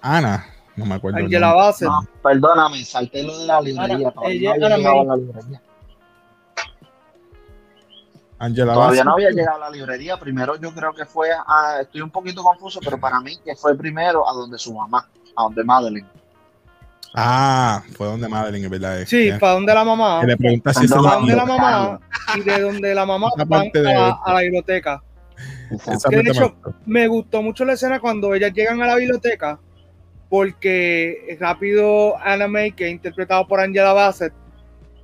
Ana, 0.00 0.46
no 0.76 0.86
me 0.86 0.94
acuerdo. 0.94 1.18
el 1.18 1.24
Angela. 1.24 1.52
Bassett. 1.52 1.88
No, 1.88 2.06
perdóname, 2.22 2.84
salté 2.84 3.22
lo 3.24 3.36
de 3.38 3.46
la 3.46 3.60
librería. 3.60 3.96
Ana- 3.96 4.10
todavía 4.12 4.54
ella- 4.56 4.68
no 4.78 5.00
Ana 5.00 5.04
la 5.04 5.16
librería. 5.16 5.62
Angela 8.40 8.72
Todavía 8.74 9.02
no 9.04 9.12
había 9.14 9.30
llegado 9.30 9.56
a 9.56 9.68
la 9.68 9.70
librería. 9.70 10.16
Primero 10.16 10.56
yo 10.56 10.72
creo 10.72 10.92
que 10.92 11.04
fue, 11.04 11.30
a, 11.32 11.80
estoy 11.82 12.00
un 12.02 12.10
poquito 12.10 12.42
confuso, 12.42 12.78
pero 12.84 12.98
para 12.98 13.20
mí 13.20 13.36
que 13.44 13.56
fue 13.56 13.76
primero 13.76 14.28
a 14.28 14.32
donde 14.32 14.58
su 14.58 14.72
mamá, 14.74 15.08
a 15.36 15.42
donde 15.42 15.64
Madeline. 15.64 16.06
Ah, 17.14 17.82
fue 17.96 18.06
donde 18.06 18.28
Madeline, 18.28 18.64
es 18.66 18.70
verdad. 18.70 19.00
es 19.00 19.08
Sí, 19.08 19.30
para 19.40 19.54
donde 19.54 19.74
la 19.74 19.84
mamá. 19.84 20.20
que 20.20 20.26
le 20.28 20.36
pregunta 20.36 20.72
si 20.74 20.86
¿Dónde 20.86 20.94
eso 20.94 21.02
Para 21.02 21.14
es 21.14 21.20
donde 21.20 21.36
la 21.36 21.44
mamá 21.46 22.00
y 22.36 22.40
de 22.42 22.60
donde 22.60 22.94
la 22.94 23.06
mamá 23.06 23.28
van 23.46 23.70
de- 23.72 23.94
a, 23.94 24.10
a 24.24 24.34
la 24.34 24.40
biblioteca. 24.42 25.02
de 25.70 25.76
hecho- 25.76 26.10
me 26.10 26.22
gustó. 26.32 26.74
Me 26.86 27.08
gustó 27.08 27.42
mucho 27.42 27.64
la 27.64 27.72
escena 27.72 27.98
cuando 28.00 28.34
ellas 28.34 28.52
llegan 28.52 28.80
a 28.82 28.86
la 28.86 28.96
biblioteca 28.96 29.58
porque 30.28 31.36
rápido 31.40 32.16
Anna 32.18 32.46
May, 32.48 32.72
que 32.72 32.86
es 32.86 32.92
interpretado 32.92 33.46
por 33.48 33.60
Angela 33.60 33.92
Bassett, 33.94 34.32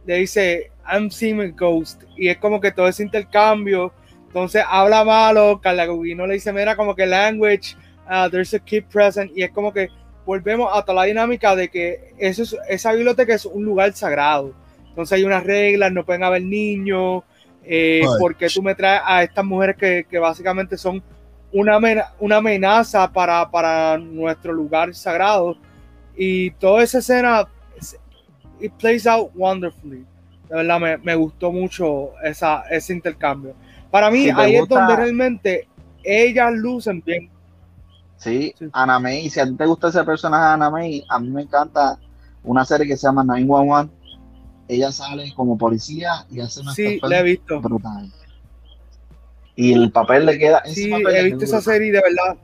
le 0.07 0.17
dice 0.17 0.71
I'm 0.91 1.11
seeing 1.11 1.41
a 1.41 1.49
ghost 1.49 2.03
y 2.17 2.29
es 2.29 2.39
como 2.39 2.61
que 2.61 2.71
todo 2.73 2.89
ese 2.89 3.03
intercambio. 3.03 3.93
Entonces 4.27 4.65
habla 4.69 5.05
malo, 5.05 5.61
Carla 5.63 5.87
Gugino 5.87 6.27
le 6.27 6.35
dice, 6.35 6.53
mira, 6.53 6.75
como 6.77 6.95
que 6.95 7.07
language, 7.07 7.77
uh, 8.09 8.29
there's 8.29 8.53
a 8.55 8.59
kid 8.59 8.85
present, 8.93 9.31
y 9.37 9.43
es 9.45 9.51
como 9.53 9.73
que 9.73 9.89
volvemos 10.27 10.71
a 10.73 10.83
toda 10.83 11.03
la 11.03 11.05
dinámica 11.05 11.55
de 11.55 11.69
que 11.69 12.15
eso 12.19 12.43
es- 12.43 12.57
esa 12.69 12.93
biblioteca 12.93 13.35
es 13.35 13.45
un 13.47 13.65
lugar 13.65 13.93
sagrado. 13.93 14.53
Entonces 14.89 15.17
hay 15.19 15.25
unas 15.25 15.45
reglas, 15.45 15.93
no 15.93 16.05
pueden 16.05 16.25
haber 16.25 16.43
niños, 16.43 17.23
eh, 17.65 18.01
porque 18.19 18.49
tú 18.49 18.63
me 18.63 18.75
traes 18.75 19.03
a 19.05 19.23
estas 19.23 19.45
mujeres 19.45 19.77
que, 19.77 20.05
que 20.11 20.19
básicamente 20.19 20.77
son 20.77 21.03
una, 21.53 21.79
una 22.19 22.37
amenaza 22.37 23.11
para, 23.13 23.49
para 23.51 23.97
nuestro 23.99 24.53
lugar 24.53 24.93
sagrado. 24.95 25.57
Y 26.17 26.51
toda 26.53 26.83
esa 26.83 26.99
escena, 26.99 27.47
es- 27.79 27.97
it 28.61 28.73
plays 28.79 29.07
out 29.07 29.31
wonderfully. 29.35 30.05
De 30.49 30.57
verdad, 30.57 30.81
me, 30.81 30.97
me 30.99 31.15
gustó 31.15 31.51
mucho 31.53 32.11
esa, 32.23 32.63
ese 32.71 32.93
intercambio. 32.93 33.55
Para 33.91 34.11
mí, 34.11 34.25
Si 34.25 34.31
ahí 34.31 34.57
es 34.57 34.69
donde 34.69 34.97
realmente 34.97 35.69
ellas 36.03 36.53
lucen 36.53 37.03
bien. 37.05 37.31
Sí, 38.17 38.55
Sí. 38.59 38.69
Ana 38.73 38.99
May, 38.99 39.29
si 39.31 39.41
a 39.41 39.45
ti 39.45 39.55
te 39.55 39.67
gusta 39.67 39.89
ese 39.89 40.03
personaje 40.05 40.45
de 40.45 40.51
Ana 40.53 40.71
May, 40.71 41.05
a 41.09 41.19
mí 41.19 41.29
me 41.31 41.43
encanta 41.43 41.99
una 42.43 42.65
serie 42.65 42.87
que 42.87 42.97
se 42.97 43.07
llama 43.07 43.25
911. 43.25 43.93
Ella 44.69 44.91
sale 44.93 45.33
como 45.35 45.59
policía 45.59 46.25
y 46.31 46.41
hace 46.41 46.61
una 46.61 46.73
Sí, 46.75 46.99
la 47.03 47.21
he 47.21 47.23
visto. 47.23 47.61
brutal. 47.61 48.11
Y 49.57 49.73
el 49.75 49.93
papel 49.93 50.27
le 50.27 50.39
queda. 50.39 50.59
ese 50.61 50.75
Sí, 50.75 50.91
papel 50.91 51.07
he 51.09 51.23
le 51.23 51.25
visto 51.25 51.45
esa 51.45 51.57
brutal. 51.59 51.75
serie 51.75 51.93
de 51.93 52.01
verdad. 52.03 52.37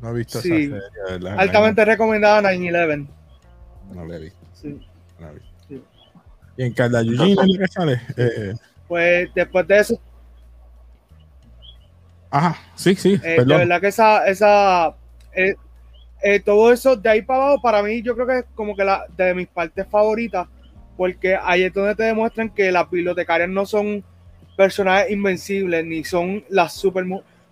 No 0.00 0.08
he 0.10 0.14
visto 0.14 0.40
Sí. 0.40 0.48
esa 0.48 0.76
serie, 0.80 0.80
de 1.06 1.12
verdad. 1.12 1.38
Altamente 1.38 1.84
recomendada 1.84 2.40
9-11. 2.42 3.08
No 3.92 4.04
la 4.04 4.16
he 4.16 4.18
visto. 4.20 4.38
Sí. 4.54 4.68
no 5.18 5.26
la 5.26 5.30
he 5.32 5.34
visto. 5.34 5.51
Y 6.62 6.66
en 6.66 6.72
Carla 6.74 7.00
Eugene, 7.00 7.42
¿en 7.42 7.58
qué 7.58 7.66
sale? 7.66 8.00
Eh, 8.16 8.54
Pues 8.86 9.28
después 9.34 9.66
de 9.66 9.78
eso, 9.80 10.00
ajá, 12.30 12.56
sí, 12.76 12.94
sí, 12.94 13.20
Eh, 13.22 13.42
de 13.44 13.44
perdón. 13.46 13.58
verdad 13.58 13.80
que 13.80 13.88
esa, 13.88 14.26
esa 14.26 14.94
eh, 15.34 15.56
eh, 16.22 16.40
todo 16.40 16.72
eso 16.72 16.94
de 16.94 17.08
ahí 17.08 17.22
para 17.22 17.42
abajo, 17.46 17.62
para 17.62 17.82
mí, 17.82 18.00
yo 18.02 18.14
creo 18.14 18.26
que 18.28 18.38
es 18.38 18.44
como 18.54 18.76
que 18.76 18.84
la 18.84 19.06
de 19.16 19.34
mis 19.34 19.48
partes 19.48 19.86
favoritas, 19.88 20.46
porque 20.96 21.36
ahí 21.42 21.64
es 21.64 21.72
donde 21.72 21.96
te 21.96 22.04
demuestran 22.04 22.48
que 22.50 22.70
las 22.70 22.88
bibliotecarias 22.88 23.48
no 23.48 23.66
son 23.66 24.04
personajes 24.56 25.10
invencibles, 25.10 25.84
ni 25.84 26.04
son 26.04 26.44
las 26.48 26.74
super 26.74 27.04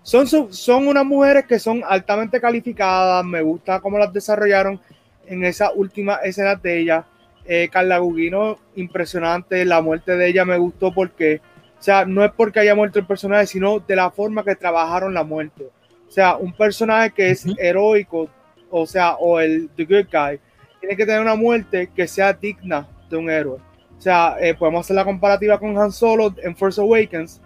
son, 0.03 0.27
son 0.53 0.87
unas 0.89 1.05
mujeres 1.05 1.47
que 1.47 1.59
son 1.59 1.83
altamente 1.87 2.41
calificadas, 2.41 3.25
me 3.25 3.43
gusta 3.43 3.81
cómo 3.81 3.99
las 3.99 4.13
desarrollaron 4.13 4.81
en 5.27 5.45
esa 5.45 5.73
última 5.73 6.17
escena 6.17 6.55
de 6.55 6.79
ella. 6.81 7.07
Eh, 7.45 7.69
Carla 7.71 7.99
Gugino, 7.99 8.59
impresionante, 8.77 9.65
la 9.65 9.81
muerte 9.81 10.17
de 10.17 10.29
ella 10.29 10.45
me 10.45 10.59
gustó 10.59 10.93
porque, 10.93 11.41
o 11.79 11.83
sea, 11.83 12.05
no 12.05 12.25
es 12.25 12.31
porque 12.33 12.61
haya 12.61 12.75
muerto 12.75 12.99
el 12.99 13.07
personaje, 13.07 13.47
sino 13.47 13.81
de 13.81 13.97
la 13.97 14.11
forma 14.11 14.45
que 14.45 14.55
trabajaron 14.55 15.15
la 15.15 15.25
muerte. 15.25 15.69
O 16.09 16.13
sea, 16.13 16.37
un 16.37 16.53
personaje 16.53 17.11
que 17.11 17.31
es 17.31 17.47
heroico, 17.59 18.29
o 18.71 18.87
sea, 18.87 19.15
o 19.15 19.41
el 19.41 19.71
The 19.77 19.85
Good 19.85 20.07
Guy, 20.13 20.41
tiene 20.81 20.97
que 20.97 21.07
tener 21.07 21.21
una 21.21 21.35
muerte 21.35 21.91
que 21.95 22.07
sea 22.09 22.33
digna 22.33 22.89
de 23.09 23.17
un 23.17 23.31
héroe. 23.31 23.59
O 23.59 23.99
O 23.99 24.01
sea, 24.01 24.37
eh, 24.41 24.55
podemos 24.55 24.87
hacer 24.87 24.97
la 24.97 25.05
comparativa 25.05 25.59
con 25.59 25.77
Han 25.79 25.93
Solo 25.93 26.35
en 26.43 26.57
Force 26.57 26.81
Awakens, 26.81 27.41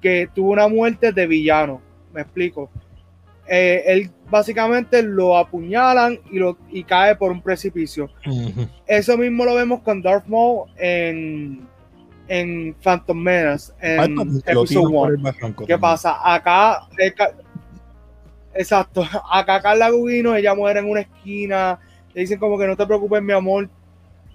que 0.00 0.28
tuvo 0.34 0.50
una 0.50 0.68
muerte 0.68 1.12
de 1.12 1.26
villano. 1.26 1.80
Me 2.12 2.22
explico. 2.22 2.70
Eh, 3.46 3.82
él 3.86 4.10
básicamente 4.32 5.02
lo 5.02 5.36
apuñalan 5.36 6.18
y, 6.32 6.38
lo, 6.38 6.56
y 6.70 6.82
cae 6.82 7.14
por 7.14 7.30
un 7.30 7.40
precipicio. 7.42 8.10
Eso 8.86 9.16
mismo 9.16 9.44
lo 9.44 9.54
vemos 9.54 9.80
con 9.82 10.00
Darth 10.02 10.26
Maul 10.26 10.70
en, 10.78 11.68
en 12.26 12.74
Phantom 12.82 13.16
Menace, 13.16 13.72
en 13.80 14.14
lo 14.16 14.22
Episode 14.62 14.66
tiran 14.66 14.82
por 14.84 14.92
1. 14.92 15.06
el 15.08 15.16
barranco 15.18 15.64
¿Qué 15.66 15.74
también. 15.74 15.80
pasa? 15.80 16.34
Acá, 16.34 16.88
eh, 16.98 17.12
exacto, 18.54 19.04
acá 19.30 19.60
Carla 19.60 19.90
Gugino, 19.90 20.34
ella 20.34 20.54
muere 20.54 20.80
en 20.80 20.88
una 20.90 21.00
esquina, 21.00 21.78
le 22.14 22.22
dicen 22.22 22.38
como 22.38 22.58
que 22.58 22.66
no 22.66 22.76
te 22.76 22.86
preocupes, 22.86 23.22
mi 23.22 23.32
amor, 23.32 23.68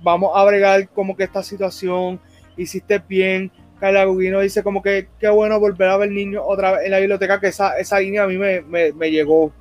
vamos 0.03 0.31
a 0.35 0.43
bregar 0.45 0.87
como 0.89 1.15
que 1.15 1.23
esta 1.23 1.43
situación, 1.43 2.19
hiciste 2.55 2.99
bien. 3.07 3.51
Carla 3.79 4.05
Gugino 4.05 4.39
dice 4.39 4.63
como 4.63 4.81
que 4.81 5.07
qué 5.19 5.29
bueno 5.29 5.59
volver 5.59 5.89
a 5.89 5.97
ver 5.97 6.09
niños 6.11 6.43
otra 6.47 6.71
vez 6.71 6.85
en 6.85 6.91
la 6.91 6.97
biblioteca, 6.99 7.39
que 7.39 7.47
esa, 7.49 7.77
esa 7.77 7.99
línea 7.99 8.23
a 8.23 8.27
mí 8.27 8.35
me, 8.37 8.61
me- 8.61 8.91
me 8.93 9.11
llegó. 9.11 9.51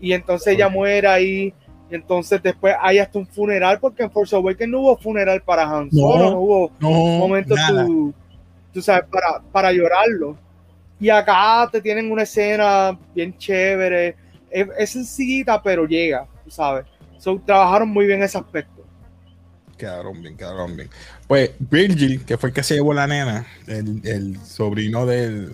Y 0.00 0.12
entonces 0.12 0.54
ella 0.54 0.68
muere 0.68 1.08
ahí, 1.08 1.54
y 1.90 1.94
entonces 1.94 2.42
después 2.42 2.74
hay 2.80 2.98
hasta 2.98 3.18
un 3.18 3.26
funeral, 3.26 3.78
porque 3.80 4.02
en 4.02 4.10
Force 4.10 4.34
Awakens 4.34 4.70
no 4.70 4.80
hubo 4.80 4.96
funeral 4.96 5.40
para 5.42 5.62
Han 5.62 5.88
No. 5.92 6.00
Solo, 6.00 6.30
no 6.30 6.38
hubo 6.40 6.72
No, 6.80 6.90
momento 6.90 7.54
nada. 7.54 7.86
tú, 7.86 8.14
tú 8.72 8.82
sabes, 8.82 9.04
para, 9.10 9.42
para 9.52 9.72
llorarlo. 9.72 10.36
Y 11.00 11.08
acá 11.10 11.68
te 11.70 11.80
tienen 11.80 12.10
una 12.10 12.22
escena 12.22 12.98
bien 13.14 13.36
chévere. 13.36 14.16
Es, 14.50 14.68
es 14.78 14.90
sencillita, 14.90 15.62
pero 15.62 15.86
llega, 15.86 16.26
tú 16.44 16.50
sabes. 16.50 16.86
So, 17.18 17.40
trabajaron 17.44 17.88
muy 17.88 18.06
bien 18.06 18.22
ese 18.22 18.38
aspecto. 18.38 18.84
Quedaron 19.76 20.22
bien, 20.22 20.36
quedaron 20.36 20.76
bien. 20.76 20.88
Pues 21.26 21.50
Virgil, 21.58 22.24
que 22.24 22.38
fue 22.38 22.50
el 22.50 22.54
que 22.54 22.62
se 22.62 22.74
llevó 22.74 22.94
la 22.94 23.06
nena, 23.06 23.46
el, 23.66 24.00
el 24.04 24.38
sobrino 24.40 25.04
del, 25.04 25.52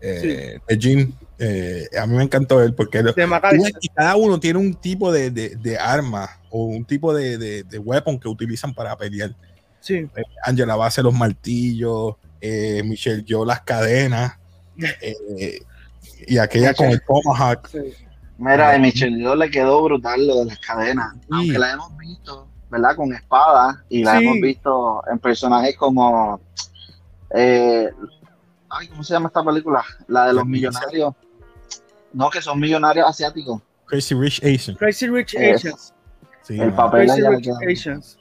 eh, 0.00 0.58
de 0.66 0.76
Jim, 0.78 1.12
eh, 1.44 1.88
a 2.00 2.06
mí 2.06 2.16
me 2.16 2.22
encantó 2.22 2.62
él 2.62 2.72
porque 2.74 3.02
De 3.02 3.12
que 3.14 3.88
cada 3.94 4.14
uno 4.16 4.38
tiene 4.38 4.58
un 4.60 4.74
tipo 4.74 5.10
de, 5.10 5.30
de- 5.32 5.56
de 5.56 5.76
arma 5.78 6.28
o 6.50 6.66
un 6.66 6.84
tipo 6.84 7.12
de, 7.12 7.36
de, 7.36 7.64
de 7.64 7.78
weapon 7.78 8.18
que 8.20 8.28
utilizan 8.28 8.72
para 8.72 8.96
pelear. 8.96 9.34
Sí. 9.80 10.08
Angela 10.44 10.76
va 10.76 10.84
a 10.84 10.88
hacer 10.88 11.02
los 11.02 11.14
martillos, 11.14 12.14
eh, 12.40 12.82
Michelle 12.84 13.24
yo 13.24 13.44
las 13.44 13.62
cadenas, 13.62 14.38
eh, 15.02 15.58
y 16.28 16.38
aquella 16.38 16.74
con 16.74 16.86
el 16.86 17.02
Tomahawk. 17.04 17.66
sí. 17.68 17.78
Mira, 18.38 18.72
a 18.74 18.78
Michelle 18.78 19.18
Yeoh 19.18 19.36
le 19.36 19.50
quedó 19.50 19.82
brutal 19.84 20.26
lo 20.26 20.36
de 20.40 20.44
las 20.46 20.58
cadenas. 20.60 21.14
Aunque 21.30 21.58
la 21.58 21.72
hemos 21.72 21.96
visto, 21.96 22.48
¿verdad? 22.70 22.96
Con 22.96 23.12
espadas 23.14 23.76
y 23.88 24.02
la 24.04 24.18
Sí. 24.18 24.24
hemos 24.24 24.40
visto 24.40 25.02
en 25.10 25.18
personajes 25.18 25.76
como. 25.76 26.40
eh, 27.34 27.88
ay, 28.70 28.88
¿cómo 28.88 29.04
se 29.04 29.12
llama 29.14 29.28
esta 29.28 29.44
película? 29.44 29.84
La 30.08 30.26
de 30.26 30.32
los 30.34 30.46
millonarios. 30.46 31.14
No, 32.12 32.30
que 32.30 32.40
son 32.42 32.58
millonarios 32.60 33.08
asiáticos. 33.08 33.60
Crazy 33.86 34.14
Rich 34.14 34.42
Asian. 34.44 34.76
Crazy 34.76 35.08
Rich 35.08 35.36
Asians. 35.36 35.94
Sí, 36.42 36.58
el 36.58 36.68
no, 36.68 36.76
papel 36.76 37.06
Crazy 37.06 37.22
Rich. 37.22 37.48
Asians. 37.70 38.18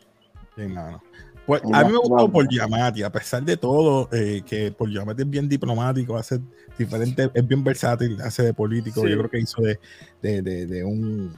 sí, 0.56 0.64
no, 0.68 0.92
no. 0.92 1.04
Pues, 1.46 1.62
a 1.74 1.84
mí 1.84 1.92
me 1.92 1.98
gustó 1.98 2.32
por. 2.32 2.48
Yamati, 2.50 3.04
a 3.04 3.12
pesar 3.12 3.44
de 3.44 3.58
todo, 3.58 4.08
eh, 4.12 4.42
que 4.46 4.72
por 4.72 4.90
Yamati 4.90 5.24
es 5.24 5.30
bien 5.30 5.50
diplomático, 5.50 6.16
hace 6.16 6.40
diferente, 6.78 7.30
es 7.34 7.48
bien 7.48 7.64
versátil, 7.64 8.22
hace 8.22 8.44
de 8.44 8.54
político. 8.54 9.02
Sí. 9.02 9.10
Yo 9.10 9.18
creo 9.18 9.30
que 9.30 9.40
hizo 9.40 9.62
de, 9.62 9.80
de, 10.22 10.42
de, 10.42 10.66
de 10.66 10.84
un 10.84 11.34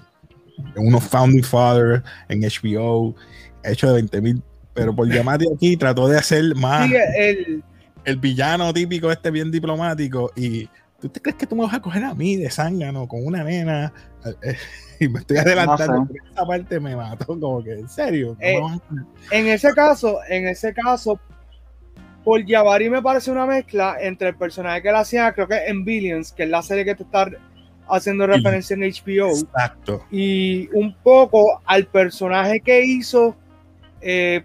de 0.58 0.80
unos 0.80 1.04
Founding 1.06 1.44
Fathers 1.44 2.04
en 2.30 2.42
HBO, 2.42 3.16
ha 3.64 3.72
hecho 3.72 3.88
de 3.88 3.94
20 3.94 4.22
mil. 4.22 4.44
Pero 4.74 4.96
por 4.96 5.08
Yamati 5.08 5.46
aquí 5.54 5.78
trató 5.78 6.08
de 6.08 6.18
hacer 6.18 6.56
más 6.56 6.88
Sí, 6.88 6.96
el, 7.18 7.64
el 8.06 8.18
villano 8.18 8.74
típico, 8.74 9.12
este 9.12 9.32
bien 9.32 9.52
diplomático. 9.52 10.32
Y 10.36 10.68
tú 11.04 11.10
te 11.10 11.20
crees 11.20 11.36
que 11.36 11.46
tú 11.46 11.58
me 11.58 11.64
vas 11.64 11.74
a 11.74 11.82
coger 11.82 12.06
a 12.06 12.14
mí 12.14 12.38
de 12.38 12.50
zángano 12.50 13.10
con 13.10 13.26
una 13.26 13.44
nena. 13.44 13.92
Eh, 14.42 14.56
y 15.02 15.10
me 15.10 15.20
estoy 15.20 15.36
adelantando. 15.36 16.00
No 16.00 16.08
sé. 16.08 16.14
esa 16.32 16.46
parte 16.46 16.80
me 16.80 16.96
mató, 16.96 17.26
como 17.26 17.62
que 17.62 17.74
en 17.74 17.90
serio. 17.90 18.38
¿Cómo 18.40 18.76
Eh, 18.76 18.80
en 19.32 19.48
ese 19.48 19.74
caso, 19.74 20.20
en 20.30 20.48
ese 20.48 20.74
caso, 20.74 21.20
por 22.24 22.42
Jabari 22.48 22.90
me 22.90 23.02
parece 23.02 23.32
una 23.32 23.46
mezcla 23.46 23.98
entre 24.00 24.30
el 24.30 24.36
personaje 24.36 24.82
que 24.82 24.90
él 24.90 24.96
hacía, 24.96 25.34
creo 25.34 25.46
que 25.46 25.58
en 25.66 25.84
Billions, 25.84 26.32
que 26.32 26.44
es 26.44 26.50
la 26.50 26.62
serie 26.62 26.86
que 26.86 26.96
te 26.96 27.04
está 27.04 27.30
haciendo 27.90 28.26
referencia 28.26 28.74
en 28.76 28.84
HBO. 28.84 29.32
Exacto. 29.32 30.06
y 30.10 30.70
un 30.72 30.96
poco 31.04 31.62
al 31.66 31.86
personaje 31.86 32.62
que 32.62 32.86
hizo 32.86 33.36
eh, 34.00 34.42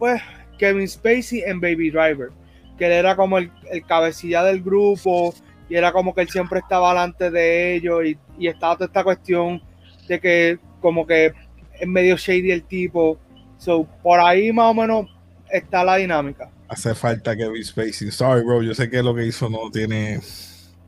pues 0.00 0.20
Kevin 0.58 0.88
Spacey 0.88 1.44
en 1.46 1.60
Baby 1.60 1.90
Driver 1.90 2.30
que 2.76 2.86
él 2.86 2.92
era 2.92 3.14
como 3.14 3.38
el, 3.38 3.52
el 3.70 3.86
cabecilla 3.86 4.42
del 4.42 4.62
grupo 4.62 5.32
y 5.72 5.76
era 5.76 5.90
como 5.90 6.14
que 6.14 6.20
él 6.20 6.28
siempre 6.28 6.58
estaba 6.58 6.90
delante 6.90 7.30
de 7.30 7.74
ellos 7.76 8.04
y, 8.04 8.18
y 8.38 8.46
estaba 8.48 8.74
toda 8.74 8.86
esta 8.86 9.02
cuestión 9.02 9.62
de 10.06 10.20
que 10.20 10.58
como 10.82 11.06
que 11.06 11.32
es 11.80 11.88
medio 11.88 12.16
shady 12.16 12.50
el 12.50 12.64
tipo 12.64 13.18
so 13.56 13.86
por 14.02 14.20
ahí 14.20 14.52
más 14.52 14.66
o 14.70 14.74
menos 14.74 15.06
está 15.50 15.82
la 15.82 15.96
dinámica 15.96 16.50
Hace 16.68 16.94
falta 16.94 17.36
Kevin 17.36 17.62
Spacey. 17.62 18.10
Sorry, 18.10 18.42
bro. 18.42 18.62
Yo 18.62 18.74
sé 18.74 18.88
que 18.88 19.02
lo 19.02 19.14
que 19.14 19.26
hizo 19.26 19.50
no 19.50 19.70
tiene 19.70 20.20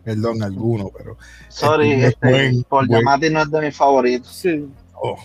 perdón 0.03 0.43
alguno, 0.43 0.91
pero. 0.97 1.19
Sorry, 1.49 1.93
Es 1.93 2.05
este, 2.05 2.31
buen- 2.31 2.63
Paul 2.65 2.87
buen- 2.87 3.05
no 3.33 3.43
es 3.43 3.51
de 3.51 3.61
mis 3.61 3.77
favoritos. 3.77 4.29
sí 4.35 4.67
oh, 4.95 5.17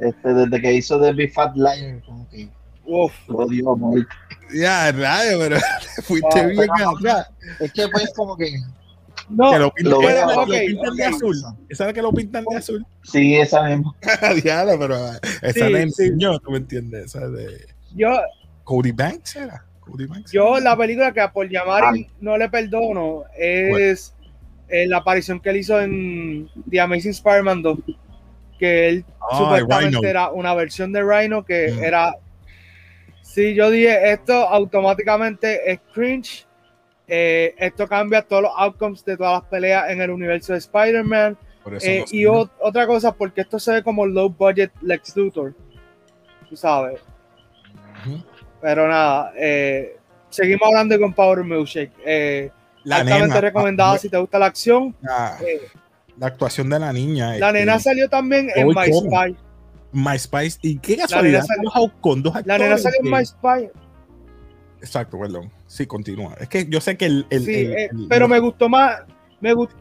Este, 0.00 0.34
desde 0.34 0.60
que 0.60 0.72
hizo 0.74 1.00
The 1.00 1.12
Big 1.12 1.32
Fat 1.32 1.54
Liar, 1.54 2.02
como 2.04 2.28
que 2.28 2.48
Uf, 2.84 3.12
lo 3.28 3.36
odio 3.38 3.76
mucho. 3.76 4.08
ya, 4.52 4.90
rayo, 4.90 5.38
pero 5.38 5.56
te 5.96 6.02
fuiste 6.02 6.46
bien 6.48 6.68
atrás. 6.70 7.28
Es 7.60 7.72
que 7.72 7.86
pues 7.88 8.12
como 8.16 8.36
que 8.36 8.50
no 9.30 9.50
Que 9.52 9.58
lo 9.58 9.70
pintan, 9.72 9.92
Lo 9.92 10.00
esa 10.08 10.08
veo, 10.08 10.18
es 10.18 10.26
la 10.26 10.32
que 10.34 10.40
ok, 10.40 10.48
lo 10.48 10.66
pintan 10.66 10.96
de 10.96 11.04
azul. 11.04 11.36
Esa 11.68 11.84
es 11.84 11.86
la 11.88 11.92
que 11.92 12.02
lo 12.02 12.12
pintan 12.12 12.44
de 12.50 12.56
azul. 12.56 12.86
sí, 13.04 13.36
esa 13.36 13.62
misma. 13.64 13.94
Diablo, 14.42 14.78
pero 14.78 14.96
esa 15.42 15.52
Sí, 15.52 15.60
la 15.60 15.78
sí. 15.78 15.82
enseñó, 15.82 16.38
tú 16.38 16.50
me 16.50 16.58
entiendes. 16.58 17.06
Esa 17.06 17.28
de 17.28 17.66
yo 17.94 18.10
Cody 18.64 18.92
Banks 18.92 19.36
era. 19.36 19.64
Cody 19.80 20.06
Banks. 20.06 20.30
Yo 20.32 20.60
la 20.60 20.76
película 20.76 21.12
que 21.12 21.20
a 21.20 21.32
Paul 21.32 21.48
Giamatti 21.48 22.00
Ay. 22.00 22.06
no 22.20 22.36
le 22.36 22.48
perdono 22.50 23.24
es 23.38 24.14
eh, 24.68 24.86
la 24.86 24.98
aparición 24.98 25.40
que 25.40 25.48
él 25.50 25.56
hizo 25.56 25.80
en 25.80 26.48
The 26.70 26.80
Amazing 26.80 27.12
Spider-Man 27.12 27.62
2, 27.62 27.78
que 28.58 28.88
él 28.88 29.04
Ay, 29.30 29.38
supuestamente 29.38 29.96
Rhino. 29.96 30.04
era 30.08 30.30
una 30.30 30.52
versión 30.54 30.92
de 30.92 31.02
Rhino 31.02 31.44
que 31.44 31.72
Mm. 31.72 31.82
era... 31.84 32.14
Sí, 33.22 33.54
yo 33.54 33.70
dije, 33.70 34.10
esto 34.12 34.32
automáticamente 34.34 35.70
es 35.70 35.80
cringe, 35.94 36.46
eh, 37.08 37.54
esto 37.58 37.88
cambia 37.88 38.22
todos 38.22 38.42
los 38.42 38.52
outcomes 38.56 39.04
de 39.04 39.16
todas 39.16 39.40
las 39.40 39.50
peleas 39.50 39.90
en 39.90 40.00
el 40.00 40.10
universo 40.10 40.52
de 40.52 40.58
Spider-Man, 40.58 41.36
eh, 41.82 42.04
y 42.12 42.24
ot- 42.24 42.50
otra 42.60 42.86
cosa, 42.86 43.12
porque 43.12 43.40
esto 43.40 43.58
se 43.58 43.72
ve 43.72 43.82
como 43.82 44.06
low 44.06 44.28
budget 44.30 44.70
Lex 44.82 45.16
Luthor, 45.16 45.54
tú 46.48 46.56
sabes. 46.56 47.00
Pero 48.60 48.88
nada, 48.88 49.32
eh, 49.36 49.96
seguimos 50.30 50.68
hablando 50.68 50.98
con 50.98 51.12
Power 51.12 51.44
Milkshake. 51.44 51.92
Eh, 52.04 52.50
La 52.84 52.96
altamente 52.96 53.28
nena, 53.28 53.40
recomendada 53.40 53.92
la, 53.94 53.98
si 53.98 54.08
te 54.08 54.16
gusta 54.18 54.38
la 54.38 54.46
acción. 54.46 54.94
la- 55.00 55.38
la 56.18 56.26
actuación 56.26 56.68
de 56.68 56.78
la 56.80 56.92
niña. 56.92 57.36
la 57.36 57.48
este, 57.48 57.52
nena 57.60 57.78
salió 57.78 58.08
también 58.08 58.50
en 58.54 58.66
My 58.68 58.74
Cohen. 58.74 58.92
Spy. 59.10 59.36
My 59.92 60.18
Spice. 60.18 60.58
Y 60.62 60.78
qué 60.78 60.96
casualidad. 60.96 61.44
salió- 61.44 61.70
dos- 61.74 61.92
con 62.00 62.22
dos 62.22 62.34
La 62.34 62.40
actores 62.40 62.60
nena 62.62 62.78
salió 62.78 62.98
en 63.04 63.10
My 63.10 63.24
Spy. 63.24 63.70
Exacto, 64.80 65.18
perdón. 65.18 65.50
Sí, 65.68 65.86
continúa. 65.86 66.34
Es 66.40 66.48
que 66.48 66.66
yo 66.68 66.80
sé 66.80 66.96
que 66.96 67.04
el. 67.06 67.26
el- 67.30 67.44
Sí, 67.44 67.54
el- 67.54 67.72
eh, 67.72 67.88
el- 67.92 68.08
pero 68.08 68.26
me 68.26 68.40
gustó 68.40 68.68
más. 68.68 69.02
Me 69.40 69.52
gustó. 69.52 69.76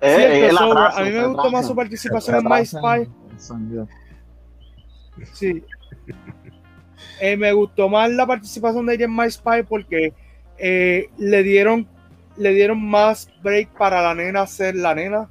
Eh, 0.00 0.14
Sí, 0.16 0.22
eh, 0.22 0.50
a 0.60 1.02
mí 1.02 1.10
me 1.10 1.26
gustó 1.26 1.50
más 1.50 1.66
su 1.66 1.74
participación 1.74 2.36
en 2.36 2.44
My 2.44 2.64
Spy. 2.66 3.08
Sí. 5.32 5.64
Eh, 7.20 7.36
me 7.36 7.52
gustó 7.52 7.88
más 7.88 8.10
la 8.10 8.26
participación 8.26 8.84
de 8.86 8.94
ella 8.94 9.04
en 9.06 9.16
My 9.16 9.30
Spy 9.30 9.62
porque 9.68 10.12
eh, 10.58 11.08
le 11.18 11.42
dieron 11.42 11.88
le 12.36 12.50
dieron 12.52 12.84
más 12.84 13.28
break 13.42 13.68
para 13.78 14.02
la 14.02 14.14
nena 14.14 14.46
ser 14.46 14.74
la 14.76 14.94
nena. 14.94 15.30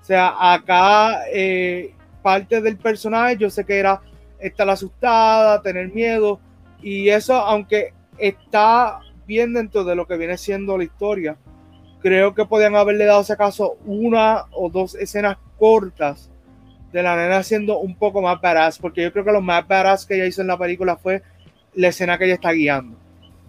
O 0.00 0.04
sea, 0.04 0.34
acá 0.54 1.22
eh, 1.32 1.92
parte 2.22 2.60
del 2.60 2.76
personaje 2.76 3.36
yo 3.38 3.50
sé 3.50 3.64
que 3.64 3.78
era 3.78 4.00
estar 4.38 4.68
asustada, 4.70 5.60
tener 5.62 5.92
miedo 5.92 6.38
y 6.82 7.08
eso 7.08 7.34
aunque 7.34 7.92
está 8.18 9.00
bien 9.26 9.54
dentro 9.54 9.84
de 9.84 9.94
lo 9.94 10.06
que 10.06 10.16
viene 10.16 10.36
siendo 10.38 10.78
la 10.78 10.84
historia, 10.84 11.36
creo 12.00 12.34
que 12.34 12.44
podían 12.44 12.76
haberle 12.76 13.04
dado 13.04 13.24
si 13.24 13.32
acaso 13.32 13.76
una 13.84 14.44
o 14.52 14.70
dos 14.70 14.94
escenas 14.94 15.38
cortas 15.58 16.30
de 16.92 17.02
la 17.02 17.16
nena 17.16 17.42
siendo 17.42 17.78
un 17.78 17.96
poco 17.96 18.22
más 18.22 18.40
badass, 18.40 18.78
porque 18.78 19.02
yo 19.02 19.12
creo 19.12 19.24
que 19.24 19.32
lo 19.32 19.40
más 19.40 19.66
badass 19.66 20.06
que 20.06 20.14
ella 20.14 20.26
hizo 20.26 20.40
en 20.42 20.48
la 20.48 20.58
película 20.58 20.96
fue 20.96 21.22
la 21.74 21.88
escena 21.88 22.16
que 22.16 22.24
ella 22.24 22.34
está 22.34 22.52
guiando. 22.52 22.96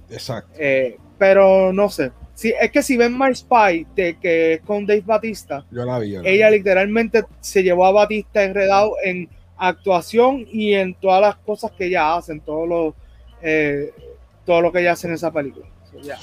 Exacto. 0.10 0.52
Eh, 0.58 0.98
pero 1.18 1.72
no 1.72 1.90
sé. 1.90 2.12
Si, 2.34 2.54
es 2.60 2.72
que 2.72 2.84
si 2.84 2.98
ven 2.98 3.18
My 3.18 3.34
Spy, 3.34 3.88
de, 3.96 4.18
que 4.20 4.54
es 4.54 4.62
con 4.62 4.86
Dave 4.86 5.04
Batista, 5.06 5.66
Yo 5.72 5.86
la 5.86 5.98
vi. 6.00 6.12
yo 6.12 6.22
la 6.22 6.30
ella 6.30 6.50
vi. 6.50 6.58
literalmente 6.58 7.24
se 7.40 7.64
llevó 7.64 7.86
a 7.86 7.92
Batista 7.92 8.44
enredado 8.44 8.94
en 9.04 9.30
actuación 9.58 10.46
y 10.52 10.74
en 10.74 10.94
todas 10.96 11.22
las 11.22 11.36
cosas 11.38 11.72
que 11.72 11.86
ella 11.86 12.16
hace, 12.16 12.34
en 12.34 12.42
todo 12.42 12.66
lo, 12.68 12.96
eh, 13.42 13.92
todo 14.48 14.62
lo 14.62 14.72
que 14.72 14.80
ella 14.80 14.94
hace 14.94 15.08
en 15.08 15.14
esa 15.14 15.32
película. 15.32 15.68
So, 15.92 16.00
yeah. 16.00 16.18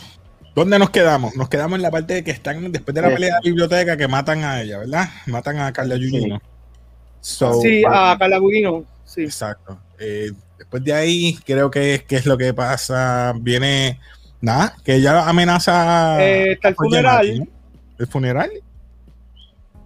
¿Dónde 0.57 0.79
nos 0.79 0.91
quedamos? 0.91 1.37
Nos 1.37 1.49
quedamos 1.49 1.77
en 1.77 1.83
la 1.83 1.91
parte 1.91 2.15
de 2.15 2.25
que 2.25 2.31
están 2.33 2.73
después 2.73 2.95
de 2.95 3.03
la 3.03 3.09
Sí. 3.11 3.15
pelea 3.15 3.29
de 3.29 3.33
la 3.35 3.41
biblioteca 3.45 3.97
que 3.97 4.09
matan 4.09 4.43
a 4.45 4.61
ella, 4.63 4.79
¿verdad? 4.79 5.09
Matan 5.27 5.59
a 5.59 5.73
Carla 5.73 5.95
Jugino. 5.97 6.41
So, 7.21 7.61
sí, 7.61 7.83
a 7.89 8.17
Carla 8.19 8.39
Gugino, 8.39 8.85
sí. 9.05 9.23
Exacto. 9.25 9.79
Eh, 9.99 10.31
después 10.59 10.83
de 10.85 10.93
ahí, 10.93 11.39
creo 11.45 11.71
que, 11.71 12.05
que 12.09 12.17
es 12.17 12.27
lo 12.27 12.37
que 12.39 12.53
pasa. 12.55 13.33
Viene, 13.41 14.01
nada, 14.41 14.75
que 14.85 14.95
ella 14.97 15.29
amenaza. 15.29 16.23
Eh, 16.25 16.53
está 16.53 16.69
el 16.69 16.75
funeral. 16.75 17.49
El 17.99 18.07
funeral. 18.07 18.51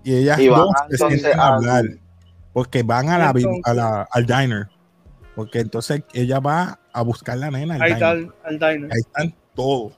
Y 0.05 0.15
ellas 0.15 0.39
Y 0.39 0.49
van 0.49 0.61
dos 0.61 0.73
se 0.91 0.97
sientan 0.97 1.41
a 1.41 1.49
hablar. 1.49 1.85
Porque 2.53 2.83
van 2.83 3.07
la, 3.07 3.33
a 3.65 3.75
la- 3.75 4.09
al 4.11 4.27
diner. 4.27 4.69
Porque 5.35 5.61
entonces 5.61 6.03
ella 6.13 6.41
va 6.41 6.79
a 6.99 7.03
buscar 7.03 7.39
la 7.39 7.51
nena. 7.51 7.75
Ahí 7.75 7.81
diner. 7.81 7.93
está 7.95 8.11
el, 8.13 8.31
el 8.47 8.59
diner. 8.59 8.93
Ahí 8.93 9.01
están 9.01 9.35
todos. 9.55 9.93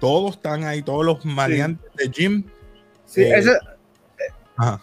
Todos 0.00 0.36
están 0.36 0.64
ahí, 0.64 0.82
todos 0.82 1.04
los 1.04 1.24
maleantes 1.24 1.90
de 1.96 2.10
Jim. 2.10 2.44
Sí, 3.04 3.22
eh, 3.22 3.38
ese, 3.38 3.58
Ajá. 4.56 4.80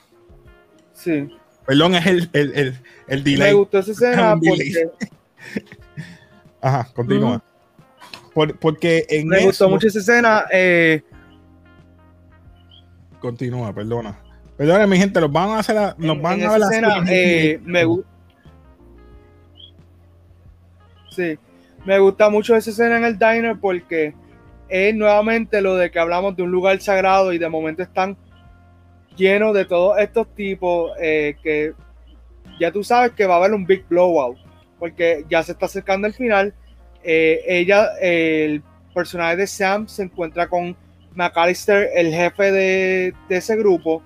sí. 0.93 1.29
Perdón, 1.65 1.95
es 1.95 2.05
el, 2.05 2.29
el, 2.33 2.53
el, 2.55 2.79
el 3.07 3.23
Me 3.23 3.31
delay. 3.31 3.53
gustó 3.53 3.79
esa 3.79 3.91
escena 3.91 4.35
porque 4.45 4.89
Ajá, 6.61 6.89
continúa. 6.93 7.43
Por- 8.33 8.57
porque 8.59 9.05
en 9.09 9.27
me 9.27 9.37
gustó 9.45 9.65
eso- 9.65 9.69
mucho 9.69 9.87
esa 9.87 9.99
escena. 9.99 10.45
eh, 10.51 11.01
Continúa, 13.19 13.73
perdona. 13.73 14.19
Perdona, 14.57 14.85
mi 14.87 14.97
gente, 14.97 15.19
los 15.21 15.31
van 15.31 15.49
a 15.51 15.59
hacer 15.59 15.75
la- 15.75 15.95
nos 15.97 16.17
en- 16.17 16.21
van 16.21 16.39
en 16.41 16.49
a 16.49 16.55
esa 16.57 16.65
escena 16.67 17.03
eh, 17.09 17.59
me 17.63 17.85
gusta. 17.85 18.09
Sí, 21.09 21.37
me 21.85 21.99
gusta 21.99 22.29
mucho 22.29 22.55
esa 22.55 22.71
escena 22.71 22.97
en 22.97 23.05
el 23.05 23.19
diner 23.19 23.57
porque 23.59 24.13
es 24.67 24.95
nuevamente 24.95 25.61
lo 25.61 25.75
de 25.75 25.91
que 25.91 25.99
hablamos 25.99 26.35
de 26.35 26.43
un 26.43 26.51
lugar 26.51 26.79
sagrado 26.81 27.31
y 27.31 27.37
de 27.37 27.47
momento 27.47 27.83
están 27.83 28.17
llenos 29.15 29.53
de 29.53 29.65
todos 29.65 29.97
estos 29.99 30.33
tipos 30.33 30.91
eh, 30.99 31.35
que 31.43 31.73
ya 32.59 32.71
tú 32.71 32.83
sabes 32.83 33.11
que 33.11 33.25
va 33.25 33.35
a 33.35 33.37
haber 33.37 33.53
un 33.53 33.65
big 33.65 33.85
blowout 33.87 34.37
porque 34.79 35.25
ya 35.29 35.43
se 35.43 35.53
está 35.53 35.67
acercando 35.67 36.07
el 36.07 36.13
final. 36.13 36.53
Eh, 37.03 37.41
ella, 37.47 37.91
el 38.01 38.61
personaje 38.93 39.37
de 39.37 39.47
Sam 39.47 39.87
se 39.87 40.03
encuentra 40.03 40.47
con 40.47 40.75
McAllister, 41.13 41.89
el 41.95 42.13
jefe 42.13 42.51
de, 42.51 43.13
de 43.29 43.35
ese 43.37 43.55
grupo. 43.55 44.01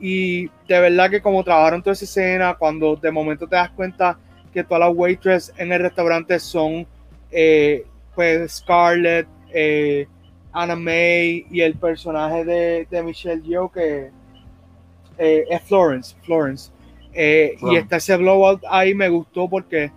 Y 0.00 0.46
de 0.68 0.80
verdad 0.80 1.10
que 1.10 1.20
como 1.20 1.42
trabajaron 1.44 1.82
toda 1.82 1.92
esa 1.92 2.04
escena, 2.04 2.54
cuando 2.54 2.96
de 2.96 3.10
momento 3.10 3.46
te 3.46 3.56
das 3.56 3.70
cuenta 3.70 4.18
que 4.52 4.64
todas 4.64 4.80
las 4.80 4.96
waitress 4.96 5.52
en 5.56 5.72
el 5.72 5.82
restaurante 5.82 6.38
son 6.38 6.86
eh, 7.30 7.84
pues 8.14 8.52
Scarlett, 8.52 9.26
eh, 9.52 10.06
Anna 10.52 10.76
May 10.76 11.46
y 11.50 11.60
el 11.60 11.74
personaje 11.74 12.44
de, 12.44 12.86
de 12.90 13.02
Michelle 13.02 13.42
Yeoh 13.42 13.70
que 13.70 14.10
eh, 15.18 15.44
es 15.50 15.62
Florence, 15.62 16.16
Florence. 16.22 16.70
Eh, 17.12 17.56
Y 17.58 17.64
Wow. 17.64 17.76
está 17.76 17.96
ese 17.96 18.16
blowout 18.16 18.62
ahí, 18.68 18.94
me 18.94 19.08
gustó 19.08 19.48
porque 19.48 19.90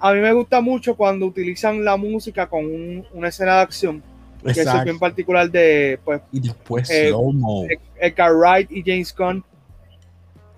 a 0.00 0.12
mí 0.12 0.20
me 0.20 0.32
gusta 0.32 0.60
mucho 0.60 0.96
cuando 0.96 1.26
utilizan 1.26 1.84
la 1.84 1.96
música 1.96 2.48
con 2.48 2.64
un- 2.64 3.06
una 3.12 3.28
escena 3.28 3.56
de 3.56 3.62
acción, 3.62 4.02
que 4.42 4.50
eso 4.50 4.60
es 4.62 4.66
Exacto. 4.66 4.84
bien 4.84 4.98
particular 4.98 5.48
de 5.50 5.98
pues, 6.04 6.20
Y 6.32 6.40
después 6.40 6.90
eh, 6.90 7.08
slow-mo. 7.08 7.66
Edgar 8.00 8.32
Wright 8.34 8.70
y 8.72 8.82
James 8.84 9.14
Gunn. 9.16 9.44